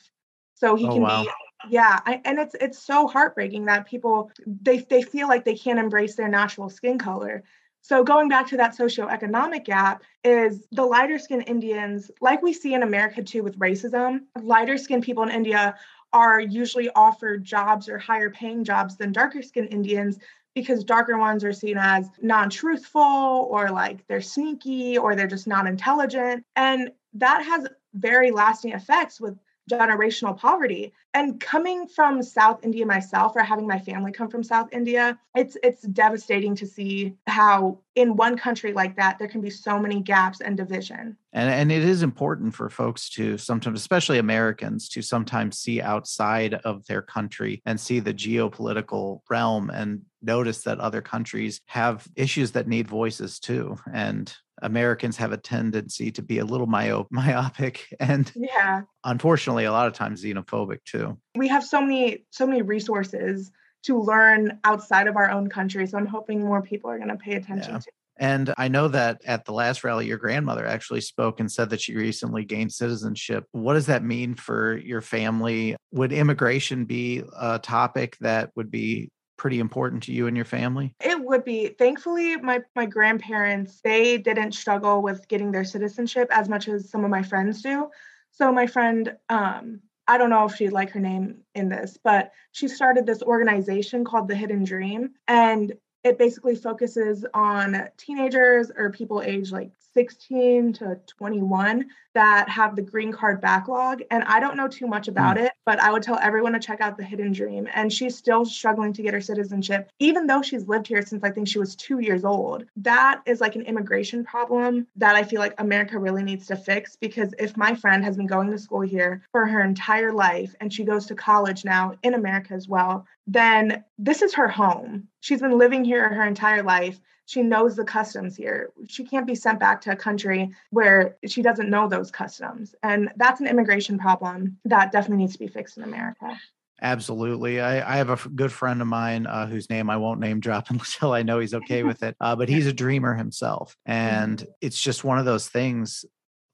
So 0.56 0.76
he 0.76 0.88
oh, 0.88 0.94
can 0.94 1.02
wow. 1.02 1.24
be 1.24 1.30
yeah 1.70 2.00
I, 2.06 2.22
and 2.26 2.40
it's 2.40 2.56
it's 2.60 2.80
so 2.80 3.08
heartbreaking 3.08 3.66
that 3.66 3.88
people 3.88 4.32
they 4.46 4.80
they 4.80 5.02
feel 5.02 5.28
like 5.28 5.46
they 5.46 5.56
can't 5.56 5.80
embrace 5.80 6.16
their 6.16 6.28
natural 6.28 6.70
skin 6.70 6.98
color. 6.98 7.44
So 7.82 8.04
going 8.04 8.30
back 8.30 8.48
to 8.48 8.58
that 8.58 8.76
socioeconomic 8.76 9.64
gap 9.64 10.02
is 10.24 10.66
the 10.72 10.84
lighter 10.84 11.20
skinned 11.20 11.48
indians 11.48 12.10
like 12.20 12.42
we 12.42 12.52
see 12.52 12.74
in 12.74 12.82
america 12.82 13.22
too 13.22 13.44
with 13.44 13.60
racism 13.60 14.22
lighter 14.42 14.78
skinned 14.78 15.04
people 15.04 15.24
in 15.24 15.30
india 15.30 15.78
are 16.12 16.40
usually 16.40 16.90
offered 16.96 17.44
jobs 17.44 17.88
or 17.88 18.00
higher 18.00 18.32
paying 18.32 18.64
jobs 18.64 18.98
than 18.98 19.12
darker 19.12 19.44
skinned 19.44 19.72
indians 19.72 20.18
because 20.56 20.84
darker 20.84 21.18
ones 21.18 21.44
are 21.44 21.54
seen 21.54 21.78
as 21.78 22.10
non-truthful 22.22 23.48
or 23.52 23.70
like 23.70 24.08
they're 24.08 24.22
sneaky 24.22 24.98
or 24.98 25.16
they're 25.16 25.28
just 25.28 25.48
not 25.48 25.68
intelligent. 25.68 26.44
And 26.56 26.92
that 27.14 27.44
has 27.44 27.68
very 27.94 28.32
lasting 28.32 28.72
effects 28.72 29.22
with 29.22 29.38
generational 29.70 30.38
poverty. 30.38 30.94
And 31.14 31.40
coming 31.40 31.88
from 31.88 32.22
south 32.22 32.60
india 32.64 32.86
myself 32.86 33.34
or 33.36 33.44
having 33.44 33.68
my 33.68 33.80
family 33.80 34.12
come 34.12 34.30
from 34.30 34.44
south 34.44 34.68
india 34.74 35.18
it's 35.34 35.56
it's 35.64 35.84
devastating 35.84 36.56
to 36.56 36.68
see 36.68 37.16
how 37.28 37.80
in 37.96 38.18
one 38.18 38.38
country 38.38 38.74
like 38.74 38.98
that 38.98 39.18
there 39.18 39.30
can 39.30 39.40
be 39.40 39.50
so 39.50 39.80
many 39.80 40.02
gaps 40.02 40.42
and 40.42 40.58
division. 40.58 41.18
And 41.32 41.50
and 41.50 41.72
it 41.72 41.84
is 41.84 42.04
important 42.04 42.54
for 42.54 42.70
folks 42.70 43.10
to 43.12 43.38
sometimes 43.38 43.80
especially 43.80 44.18
americans 44.18 44.90
to 44.90 45.02
sometimes 45.02 45.58
see 45.58 45.82
outside 45.82 46.56
of 46.56 46.86
their 46.88 47.02
country 47.02 47.62
and 47.66 47.80
see 47.80 48.00
the 48.00 48.14
geopolitical 48.14 49.22
realm 49.30 49.70
and 49.70 50.02
notice 50.26 50.64
that 50.64 50.80
other 50.80 51.02
countries 51.02 51.62
have 51.68 52.08
issues 52.16 52.52
that 52.52 52.68
need 52.68 52.88
voices 52.88 53.40
too. 53.40 53.78
And 53.94 54.34
Americans 54.62 55.18
have 55.18 55.32
a 55.32 55.38
tendency 55.38 56.12
to 56.12 56.22
be 56.22 56.40
a 56.40 56.46
little 56.46 56.68
myop- 56.68 57.08
myopic 57.12 57.88
and 58.00 58.32
yeah 58.36 58.82
unfortunately 59.04 59.66
a 59.66 59.72
lot 59.72 59.88
of 59.88 59.94
times 59.94 60.24
xenophobic 60.24 60.80
too 60.86 61.18
we 61.36 61.48
have 61.48 61.64
so 61.64 61.82
many 61.82 62.26
so 62.30 62.46
many 62.48 62.62
resources 62.62 63.52
to 63.84 64.02
learn 64.02 64.60
outside 64.64 65.08
of 65.08 65.16
our 65.16 65.30
own 65.30 65.50
country 65.50 65.86
so 65.86 65.98
i'm 65.98 66.06
hoping 66.06 66.42
more 66.42 66.62
people 66.62 66.90
are 66.90 66.98
going 66.98 67.10
to 67.10 67.18
pay 67.18 67.34
attention 67.34 67.74
yeah. 67.74 67.80
to 67.80 67.92
and 68.18 68.54
I 68.58 68.70
know 68.70 68.88
that 68.88 69.22
at 69.26 69.46
the 69.46 69.52
last 69.52 69.84
rally, 69.84 70.08
your 70.08 70.18
grandmother 70.18 70.66
actually 70.66 71.02
spoke 71.02 71.40
and 71.40 71.52
said 71.52 71.70
that 71.72 71.82
she 71.82 71.96
recently 71.96 72.46
gained 72.46 72.72
citizenship. 72.72 73.46
What 73.52 73.74
does 73.74 73.88
that 73.88 74.04
mean 74.04 74.36
for 74.36 74.78
your 74.78 75.02
family? 75.02 75.76
Would 75.92 76.14
immigration 76.14 76.86
be 76.86 77.24
a 77.38 77.60
topic 77.60 78.18
that 78.22 78.52
would 78.56 78.72
be 78.72 79.10
pretty 79.38 79.60
important 79.60 80.04
to 80.04 80.12
you 80.12 80.28
and 80.28 80.36
your 80.36 80.46
family? 80.46 80.94
It 81.00 81.20
would 81.24 81.44
be. 81.44 81.68
Thankfully, 81.68 82.38
my 82.38 82.62
my 82.76 82.86
grandparents, 82.86 83.82
they 83.84 84.18
didn't 84.18 84.54
struggle 84.54 85.02
with 85.02 85.28
getting 85.28 85.52
their 85.52 85.66
citizenship 85.66 86.28
as 86.32 86.50
much 86.50 86.68
as 86.68 86.90
some 86.90 87.04
of 87.04 87.12
my 87.12 87.24
friends 87.24 87.62
do. 87.62 87.90
So 88.32 88.52
my 88.52 88.68
friend 88.68 89.16
um 89.30 89.82
I 90.08 90.18
don't 90.18 90.30
know 90.30 90.46
if 90.46 90.56
she'd 90.56 90.70
like 90.72 90.92
her 90.92 91.00
name 91.00 91.38
in 91.56 91.70
this, 91.70 91.98
but 92.04 92.32
she 92.52 92.68
started 92.68 93.06
this 93.06 93.24
organization 93.24 94.06
called 94.06 94.28
The 94.28 94.36
Hidden 94.36 94.64
Dream. 94.64 95.12
And 95.28 95.74
it 96.04 96.20
basically 96.20 96.56
focuses 96.56 97.26
on 97.34 97.90
teenagers 97.98 98.72
or 98.76 98.92
people 98.92 99.24
aged 99.24 99.52
like 99.52 99.72
16 99.96 100.74
to 100.74 101.00
21 101.08 101.86
that 102.14 102.50
have 102.50 102.76
the 102.76 102.82
green 102.82 103.12
card 103.12 103.42
backlog. 103.42 104.02
And 104.12 104.24
I 104.26 104.40
don't 104.40 104.58
know 104.58 104.68
too 104.68 104.88
much 104.88 105.08
about 105.08 105.38
mm. 105.38 105.46
it, 105.46 105.54
but 105.66 105.80
I 105.80 105.92
would 105.92 106.04
tell 106.04 106.20
everyone 106.20 106.54
to 106.54 106.60
check 106.60 106.82
out 106.82 106.98
The 106.98 107.04
Hidden 107.04 107.32
Dream. 107.32 107.68
And 107.74 107.92
she's 107.92 108.16
still 108.16 108.46
struggling 108.46 108.94
to 108.94 109.02
get 109.02 109.14
her 109.14 109.22
citizenship, 109.22 109.90
even 110.00 110.28
though 110.28 110.42
she's 110.42 110.68
lived 110.68 110.88
here 110.88 111.02
since 111.02 111.24
I 111.24 111.32
think 111.32 111.48
she 111.48 111.60
was 111.60 111.76
two 111.76 112.00
years 112.00 112.24
old. 112.26 112.66
That 112.78 113.22
is 113.26 113.42
like 113.42 113.56
an 113.56 113.64
immigration 113.64 114.24
problem 114.24 114.88
that 114.98 115.16
I 115.16 115.24
feel 115.24 115.40
like 115.40 115.56
America 115.58 115.98
really 115.98 116.24
needs 116.24 116.48
to 116.48 116.56
fix 116.56 116.96
because 116.96 117.34
if 117.40 117.58
my 117.58 117.74
friend 117.74 118.04
has 118.04 118.18
been 118.18 118.28
going 118.28 118.52
to 118.52 118.60
school 118.60 118.82
here 118.82 119.24
for 119.32 119.48
her 119.48 119.62
entire 119.62 120.12
life 120.12 120.54
and 120.60 120.74
she 120.74 120.84
goes 120.84 121.06
to 121.08 121.16
college 121.16 121.66
now 121.66 121.96
in 122.04 122.14
America 122.14 122.54
as 122.54 122.68
well, 122.68 123.06
then 123.28 123.84
this 123.98 124.22
is 124.22 124.34
her 124.36 124.48
home. 124.48 125.08
She's 125.22 125.42
been 125.42 125.58
living 125.58 125.84
here 125.84 126.08
her 126.08 126.28
entire 126.28 126.64
life. 126.64 127.00
She 127.26 127.42
knows 127.42 127.76
the 127.76 127.84
customs 127.84 128.36
here. 128.36 128.72
She 128.88 129.04
can't 129.04 129.26
be 129.26 129.36
sent 129.36 129.60
back 129.60 129.82
to 129.82 129.92
a 129.92 129.96
country 129.96 130.52
where 130.70 131.18
she 131.26 131.42
doesn't 131.42 131.70
know 131.70 131.88
those 131.88 132.12
customs. 132.12 132.76
And 132.84 133.10
that's 133.16 133.40
an 133.42 133.48
immigration 133.48 133.98
problem 133.98 134.58
that 134.66 134.92
definitely 134.92 135.24
needs 135.24 135.34
to 135.34 135.40
be 135.40 135.48
fixed 135.48 135.78
in 135.78 135.84
America. 135.84 136.38
Absolutely. 136.82 137.62
I, 137.62 137.94
I 137.94 137.98
have 137.98 138.10
a 138.10 138.30
good 138.30 138.52
friend 138.52 138.82
of 138.82 138.88
mine 138.88 139.28
uh, 139.28 139.48
whose 139.48 139.70
name 139.70 139.90
I 139.90 139.98
won't 139.98 140.20
name 140.20 140.40
drop 140.40 140.70
until 140.70 141.14
I 141.14 141.24
know 141.24 141.40
he's 141.40 141.54
okay 141.54 141.84
with 141.84 142.04
it. 142.04 142.16
Uh, 142.20 142.36
but 142.36 142.50
he's 142.50 142.68
a 142.68 142.74
dreamer 142.74 143.16
himself. 143.16 143.76
And 143.86 144.40
mm-hmm. 144.40 144.52
it's 144.62 144.80
just 144.80 145.04
one 145.04 145.18
of 145.18 145.26
those 145.26 145.48
things 145.48 146.06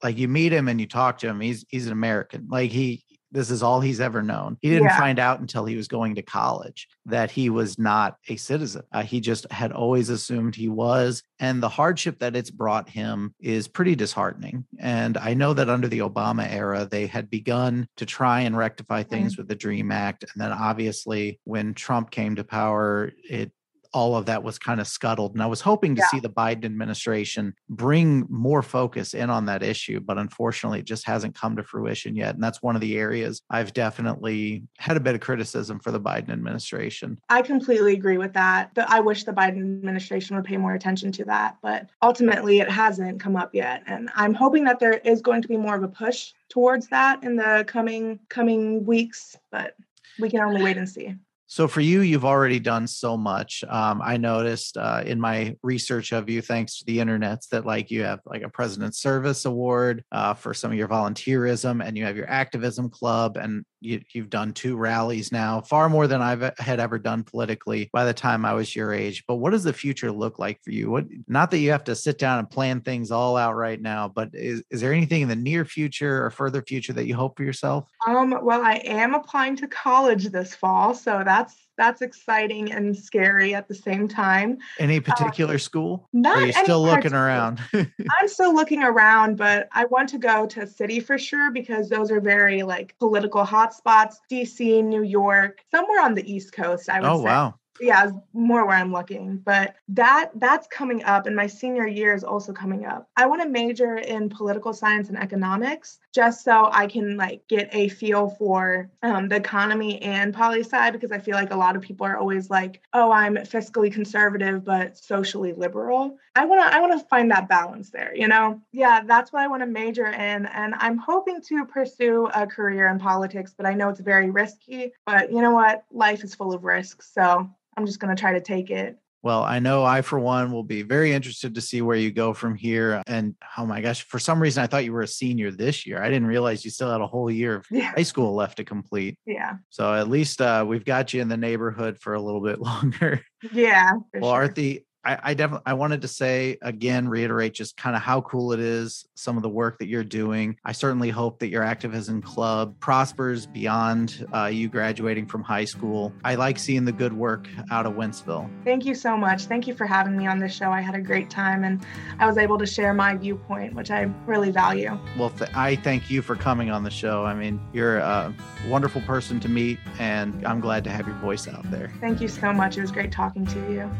like 0.04 0.18
you 0.18 0.28
meet 0.28 0.52
him 0.52 0.68
and 0.68 0.80
you 0.80 0.88
talk 0.88 1.20
to 1.20 1.28
him 1.28 1.40
he's 1.40 1.66
he's 1.70 1.86
an 1.86 1.94
american 1.94 2.48
like 2.50 2.72
he 2.72 3.04
this 3.32 3.50
is 3.50 3.64
all 3.64 3.80
he's 3.80 4.02
ever 4.02 4.22
known. 4.22 4.58
He 4.62 4.70
didn't 4.70 4.86
yeah. 4.86 5.00
find 5.00 5.20
out 5.20 5.40
until 5.40 5.66
he 5.66 5.76
was 5.76 5.88
going 5.88 6.16
to 6.16 6.22
college 6.22 6.88
that 7.06 7.32
he 7.32 7.50
was 7.50 7.80
not 7.80 8.18
a 8.28 8.36
citizen. 8.36 8.84
Uh, 8.92 9.04
he 9.04 9.20
just 9.20 9.50
had 9.52 9.72
always 9.72 10.10
assumed 10.10 10.56
he 10.56 10.70
was. 10.70 11.24
And 11.40 11.62
the 11.62 11.70
hardship 11.70 12.20
that 12.20 12.36
it's 12.36 12.52
brought 12.52 12.90
him 12.90 13.34
is 13.40 13.68
pretty 13.68 13.96
disheartening. 13.96 14.66
And 14.80 15.18
I 15.18 15.34
know 15.34 15.54
that 15.54 15.70
under 15.70 15.88
the 15.88 16.00
Obama 16.00 16.50
era, 16.50 16.88
they 16.90 17.08
had 17.08 17.30
begun 17.30 17.88
to 17.98 18.06
try 18.06 18.42
and 18.42 18.58
rectify 18.58 19.04
things 19.04 19.34
mm-hmm. 19.34 19.42
with 19.42 19.48
the 19.48 19.56
DREAM 19.56 19.92
Act. 19.92 20.24
And 20.24 20.42
then 20.42 20.52
obviously, 20.52 21.40
when 21.46 21.74
Trump 21.74 22.12
came 22.12 22.36
to 22.36 22.44
power, 22.44 23.12
it 23.28 23.52
all 23.94 24.16
of 24.16 24.26
that 24.26 24.44
was 24.44 24.58
kind 24.58 24.80
of 24.80 24.88
scuttled. 24.88 25.34
And 25.34 25.44
I 25.44 25.46
was 25.46 25.62
hoping 25.62 25.96
to 25.96 26.00
yeah. 26.00 26.08
see 26.08 26.20
the 26.20 26.30
Biden 26.30 26.66
administration 26.66 27.54
bring 27.70 28.26
more 28.30 28.62
focus 28.62 29.14
in 29.14 29.30
on 29.30 29.46
that 29.46 29.64
issue, 29.64 30.00
but 30.00 30.18
unfortunately, 30.18 30.80
it 30.80 30.86
just 30.86 31.06
hasn't 31.06 31.36
come 31.36 31.56
to 31.56 31.64
fruition 31.64 32.16
yet. 32.16 32.36
And 32.36 32.44
that's 32.44 32.62
one 32.62 32.76
of 32.76 32.82
the 32.82 32.98
areas 32.98 33.42
I've 33.50 33.74
definitely 33.74 34.64
had 34.78 34.98
a 34.98 35.00
bit 35.00 35.16
of 35.16 35.22
criticism 35.22 35.80
for 35.80 35.92
the 35.92 36.00
Biden 36.00 36.30
administration. 36.30 37.20
I 37.30 37.42
completely 37.42 37.94
agree 37.94 38.18
with 38.18 38.34
that. 38.34 38.72
I 38.88 39.00
wish 39.00 39.24
the 39.24 39.34
Biden 39.34 39.60
administration 39.60 40.36
would 40.36 40.46
pay 40.46 40.58
more 40.58 40.74
attention 40.74 41.12
to 41.14 41.26
that, 41.26 41.58
but 41.62 41.90
ultimately, 42.02 42.60
it 42.60 42.70
hasn't 42.70 43.20
come 43.20 43.36
up 43.36 43.54
yet. 43.54 43.84
And 43.88 44.10
I'm 44.16 44.34
hoping 44.34 44.64
that 44.66 44.80
there 44.80 44.94
is 44.94 45.22
going 45.22 45.42
to 45.42 45.48
be 45.48 45.58
more 45.58 45.76
of 45.76 45.84
a 45.84 45.88
push 45.88 46.34
towards 46.50 46.88
that 46.88 47.24
in 47.24 47.36
the 47.36 47.64
coming 47.68 48.20
coming 48.30 48.86
weeks, 48.86 49.38
but 49.52 49.76
we 50.20 50.30
can 50.30 50.42
only 50.42 50.64
wait 50.64 50.78
and 50.78 50.88
see. 50.88 51.16
So 51.52 51.68
for 51.68 51.82
you, 51.82 52.00
you've 52.00 52.24
already 52.24 52.62
done 52.62 52.88
so 52.88 53.18
much. 53.18 53.66
Um, 53.68 54.02
I 54.02 54.16
noticed 54.16 54.78
uh, 54.78 55.04
in 55.06 55.20
my 55.20 55.54
research 55.64 56.14
of 56.14 56.30
you, 56.30 56.42
thanks 56.42 56.78
to 56.78 56.86
the 56.86 57.00
internets, 57.00 57.50
that 57.50 57.66
like 57.66 57.92
you 57.92 58.04
have 58.04 58.22
like 58.26 58.44
a 58.44 58.48
President's 58.48 59.02
Service 59.02 59.44
Award 59.44 60.06
uh, 60.14 60.34
for 60.34 60.54
some 60.54 60.72
of 60.72 60.78
your 60.78 60.88
volunteerism, 60.88 61.86
and 61.86 61.98
you 61.98 62.06
have 62.06 62.16
your 62.16 62.30
activism 62.30 62.90
club, 62.90 63.36
and 63.36 63.66
you, 63.82 64.02
have 64.16 64.30
done 64.30 64.54
two 64.54 64.78
rallies 64.78 65.32
now, 65.32 65.62
far 65.62 65.90
more 65.90 66.08
than 66.08 66.22
I've 66.22 66.44
uh, 66.44 66.52
had 66.60 66.80
ever 66.80 67.00
done 67.00 67.24
politically 67.24 67.90
by 67.92 68.06
the 68.06 68.14
time 68.14 68.46
I 68.46 68.54
was 68.54 68.76
your 68.76 68.94
age. 68.94 69.24
But 69.28 69.36
what 69.36 69.52
does 69.52 69.64
the 69.64 69.74
future 69.74 70.12
look 70.12 70.40
like 70.40 70.62
for 70.64 70.72
you? 70.72 70.90
What 70.90 71.06
not 71.28 71.52
that 71.52 71.58
you 71.58 71.72
have 71.72 71.84
to 71.86 71.96
sit 71.96 72.18
down 72.18 72.40
and 72.40 72.50
plan 72.50 72.82
things 72.82 73.12
all 73.12 73.36
out 73.36 73.56
right 73.56 73.82
now, 73.82 74.08
but 74.08 74.30
is, 74.34 74.64
is 74.70 74.82
there 74.82 74.94
anything 74.94 75.24
in 75.24 75.28
the 75.28 75.36
near 75.36 75.66
future 75.66 76.24
or 76.24 76.30
further 76.30 76.62
future 76.62 76.94
that 76.94 77.08
you 77.08 77.16
hope 77.16 77.36
for 77.36 77.44
yourself? 77.44 77.90
Um, 78.08 78.38
well, 78.44 78.64
I 78.64 78.76
am 78.86 79.16
applying 79.16 79.56
to 79.58 79.68
college 79.68 80.26
this 80.30 80.54
fall, 80.56 80.94
so 80.94 81.24
that's 81.26 81.56
that's 81.78 82.02
exciting 82.02 82.72
and 82.72 82.96
scary 82.96 83.56
at 83.56 83.68
the 83.68 83.76
same 83.76 84.08
time. 84.08 84.58
Any 84.80 84.98
uh, 84.98 85.02
particular 85.02 85.56
uh, 85.56 85.60
school? 85.60 86.08
Not 86.14 86.38
are 86.38 86.46
you 86.46 86.54
still 86.54 86.84
looking 86.84 87.14
around? 87.14 87.60
I'm 87.74 88.28
still 88.28 88.54
looking 88.54 88.84
around, 88.84 89.38
but 89.38 89.68
I 89.72 89.86
want 89.86 90.10
to 90.10 90.18
go 90.18 90.46
to 90.48 90.68
city 90.68 91.00
for 91.00 91.18
sure 91.18 91.52
because 91.52 91.90
those 91.90 92.12
are 92.12 92.22
very 92.22 92.64
like 92.64 92.96
political 93.00 93.46
hotspots. 93.46 94.16
DC, 94.32 94.84
New 94.84 95.04
York, 95.04 95.60
somewhere 95.72 96.02
on 96.02 96.14
the 96.14 96.32
East 96.32 96.54
Coast. 96.54 96.90
I 96.90 97.00
would 97.00 97.10
oh, 97.10 97.18
say. 97.20 97.26
wow 97.26 97.56
yeah 97.80 98.12
more 98.34 98.66
where 98.66 98.76
i'm 98.76 98.92
looking 98.92 99.38
but 99.38 99.76
that 99.88 100.32
that's 100.36 100.68
coming 100.68 101.04
up 101.04 101.26
and 101.26 101.36
my 101.36 101.48
senior 101.48 101.88
year 101.88 102.14
is 102.14 102.24
also 102.24 102.52
coming 102.52 102.86
up 102.86 103.10
i 103.16 103.26
want 103.26 103.42
to 103.42 103.48
major 103.48 103.96
in 103.96 104.30
political 104.30 104.74
science 104.74 105.10
and 105.10 105.18
economics 105.18 106.00
just 106.14 106.44
so 106.44 106.70
i 106.74 106.86
can 106.88 107.16
like 107.18 107.48
get 107.48 107.70
a 107.72 107.88
feel 107.88 108.30
for 108.30 108.90
um, 109.04 109.28
the 109.30 109.36
economy 109.36 110.02
and 110.02 110.34
poli 110.34 110.62
sci 110.62 110.92
because 110.92 111.12
i 111.12 111.20
feel 111.20 111.36
like 111.36 111.52
a 111.52 111.56
lot 111.56 111.76
of 111.76 111.82
people 111.82 112.06
are 112.06 112.18
always 112.18 112.50
like 112.50 112.82
oh 112.94 113.12
i'm 113.12 113.36
fiscally 113.36 113.92
conservative 113.92 114.64
but 114.64 114.98
socially 114.98 115.54
liberal 115.54 116.18
I 116.36 116.46
want 116.46 116.62
to 116.62 116.76
I 116.76 116.80
want 116.80 116.98
to 116.98 117.06
find 117.08 117.30
that 117.32 117.50
balance 117.50 117.90
there, 117.90 118.16
you 118.16 118.28
know? 118.28 118.62
Yeah, 118.72 119.02
that's 119.06 119.34
what 119.34 119.42
I 119.42 119.48
want 119.48 119.64
to 119.64 119.68
major 119.68 120.06
in 120.08 120.46
and 120.46 120.74
I'm 120.78 120.98
hoping 120.98 121.42
to 121.50 121.66
pursue 121.66 122.30
a 122.34 122.48
career 122.48 122.88
in 122.88 123.00
politics, 123.00 123.54
but 123.56 123.66
I 123.66 123.74
know 123.74 123.90
it's 123.90 124.00
very 124.00 124.30
risky, 124.30 124.94
but 125.06 125.32
you 125.32 125.42
know 125.42 125.52
what? 125.52 125.84
Life 125.92 126.24
is 126.24 126.34
full 126.34 126.54
of 126.54 126.64
risks, 126.64 127.12
so 127.14 127.50
I'm 127.78 127.86
just 127.86 128.00
going 128.00 128.16
to 128.16 128.20
try 128.20 128.34
to 128.34 128.42
take 128.42 128.70
it. 128.70 128.98
Well, 129.24 129.44
I 129.44 129.60
know 129.60 129.84
I, 129.84 130.02
for 130.02 130.20
one, 130.20 130.52
will 130.52 130.64
be 130.64 130.82
very 130.82 131.14
interested 131.14 131.54
to 131.54 131.62
see 131.62 131.84
where 131.84 131.96
you 131.96 132.12
go 132.12 132.34
from 132.34 132.56
here. 132.56 133.04
And 133.06 133.36
oh 133.56 133.68
my 133.68 133.80
gosh, 133.80 134.02
for 134.02 134.18
some 134.18 134.42
reason, 134.42 134.64
I 134.64 134.68
thought 134.68 134.84
you 134.84 134.94
were 134.94 135.04
a 135.04 135.08
senior 135.08 135.52
this 135.52 135.86
year. 135.86 136.02
I 136.02 136.08
didn't 136.08 136.26
realize 136.26 136.66
you 136.66 136.72
still 136.72 136.92
had 136.92 137.02
a 137.02 137.08
whole 137.08 137.30
year 137.30 137.58
of 137.58 137.68
yeah. 137.70 137.92
high 137.96 138.04
school 138.04 138.34
left 138.34 138.58
to 138.58 138.64
complete. 138.64 139.20
Yeah. 139.28 139.58
So 139.70 139.94
at 139.94 140.10
least 140.10 140.42
uh, 140.42 140.66
we've 140.68 140.86
got 140.86 141.14
you 141.14 141.22
in 141.22 141.30
the 141.30 141.38
neighborhood 141.38 142.00
for 142.00 142.16
a 142.16 142.22
little 142.22 142.42
bit 142.42 142.60
longer. 142.62 143.24
Yeah. 143.52 143.92
Well, 144.16 144.34
sure. 144.34 144.48
Arthi, 144.48 144.86
I, 145.04 145.18
I 145.24 145.34
definitely 145.34 145.64
I 145.66 145.74
wanted 145.74 146.02
to 146.02 146.08
say 146.08 146.58
again, 146.62 147.08
reiterate 147.08 147.54
just 147.54 147.78
kind 147.78 147.96
of 147.96 148.02
how 148.02 148.22
cool 148.22 148.54
it 148.54 148.60
is, 148.60 149.06
some 149.16 149.38
of 149.38 149.44
the 149.44 149.50
work 149.50 149.80
that 149.80 149.88
you're 149.88 150.04
doing. 150.04 150.58
I 150.66 150.72
certainly 150.72 151.10
hope 151.10 151.40
that 151.40 151.50
your 151.50 151.64
activism 151.64 152.22
club 152.22 152.80
prospers 152.80 153.46
beyond 153.46 154.28
uh, 154.34 154.46
you 154.46 154.70
graduating 154.70 155.26
from 155.26 155.44
high 155.44 155.66
school. 155.66 156.14
I 156.24 156.36
like 156.36 156.60
seeing 156.60 156.86
the 156.86 156.92
good 156.92 157.14
work 157.14 157.48
out 157.72 157.86
of 157.86 157.94
Wentzville. 157.94 158.50
Thank 158.64 158.86
you 158.86 158.96
so 158.96 159.18
much. 159.18 159.46
Thank 159.46 159.68
you 159.68 159.74
for 159.74 159.86
having 159.86 160.16
me 160.18 160.28
on 160.28 160.40
this 160.40 160.54
show. 160.54 160.72
I 160.72 160.82
had 160.82 160.96
a 160.96 161.02
great 161.02 161.30
time 161.30 161.64
and 161.64 161.84
I 162.20 162.28
was 162.28 162.38
able 162.38 162.58
to 162.58 162.66
share 162.66 162.94
my 162.94 163.16
viewpoint, 163.16 163.74
which 163.74 163.92
I 163.92 164.02
really 164.26 164.52
value. 164.52 164.98
Well, 165.18 165.32
th- 165.32 165.50
I 165.56 165.76
thank 165.78 166.10
you 166.10 166.22
for 166.22 166.36
coming 166.36 166.70
on 166.70 166.84
the 166.84 166.92
show. 166.92 167.26
I 167.26 167.34
mean, 167.34 167.60
you're 167.74 167.98
a 167.98 168.34
wonderful 168.68 169.02
person 169.02 169.40
to 169.42 169.50
meet, 169.50 169.80
and 170.00 170.46
I'm 170.46 170.60
glad 170.60 170.84
to 170.86 170.90
have 170.90 171.08
your 171.08 171.16
voice 171.18 171.48
out 171.48 171.70
there. 171.72 171.92
Thank 172.00 172.22
you 172.22 172.28
so 172.28 172.54
much. 172.54 172.78
It 172.78 172.82
was 172.82 172.92
great 172.92 173.12
talking 173.12 173.46
to 173.48 173.60
you. 173.72 173.92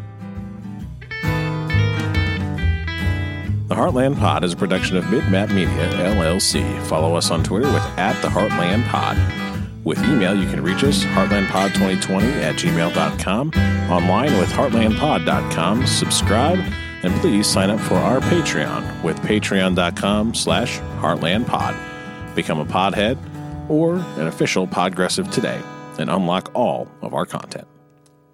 The 3.72 3.78
Heartland 3.78 4.20
Pod 4.20 4.44
is 4.44 4.52
a 4.52 4.58
production 4.58 4.98
of 4.98 5.06
Midmap 5.06 5.54
Media, 5.54 5.90
LLC. 5.94 6.86
Follow 6.88 7.16
us 7.16 7.32
on 7.32 7.42
Twitter 7.42 7.72
with 7.72 7.86
at 7.98 8.22
the 8.22 8.28
Heartland 8.28 8.86
Pod. 8.90 9.18
With 9.86 9.98
email, 10.04 10.36
you 10.36 10.46
can 10.50 10.62
reach 10.62 10.84
us, 10.84 11.06
heartlandpod2020 11.06 12.44
at 12.44 12.56
gmail.com, 12.56 13.52
online 13.90 14.38
with 14.40 14.50
heartlandpod.com, 14.50 15.88
subscribe, 15.88 16.60
and 17.04 17.14
please 17.22 17.48
sign 17.48 17.70
up 17.70 17.80
for 17.80 17.96
our 17.96 18.20
Patreon 18.20 19.04
with 19.06 19.18
patreon.com 19.22 20.36
slash 20.36 20.80
heartlandpod. 21.00 22.36
Become 22.36 22.60
a 22.60 22.66
podhead 22.66 23.18
or 23.70 23.96
an 24.20 24.28
official 24.28 24.68
Podgressive 24.68 25.32
today 25.32 25.62
and 25.98 26.10
unlock 26.10 26.52
all 26.54 26.90
of 27.02 27.14
our 27.14 27.26
content. 27.26 27.70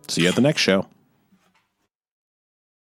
See 0.08 0.23
you 0.23 0.30
at 0.30 0.36
the 0.36 0.41
next 0.41 0.62
show. 0.62 0.88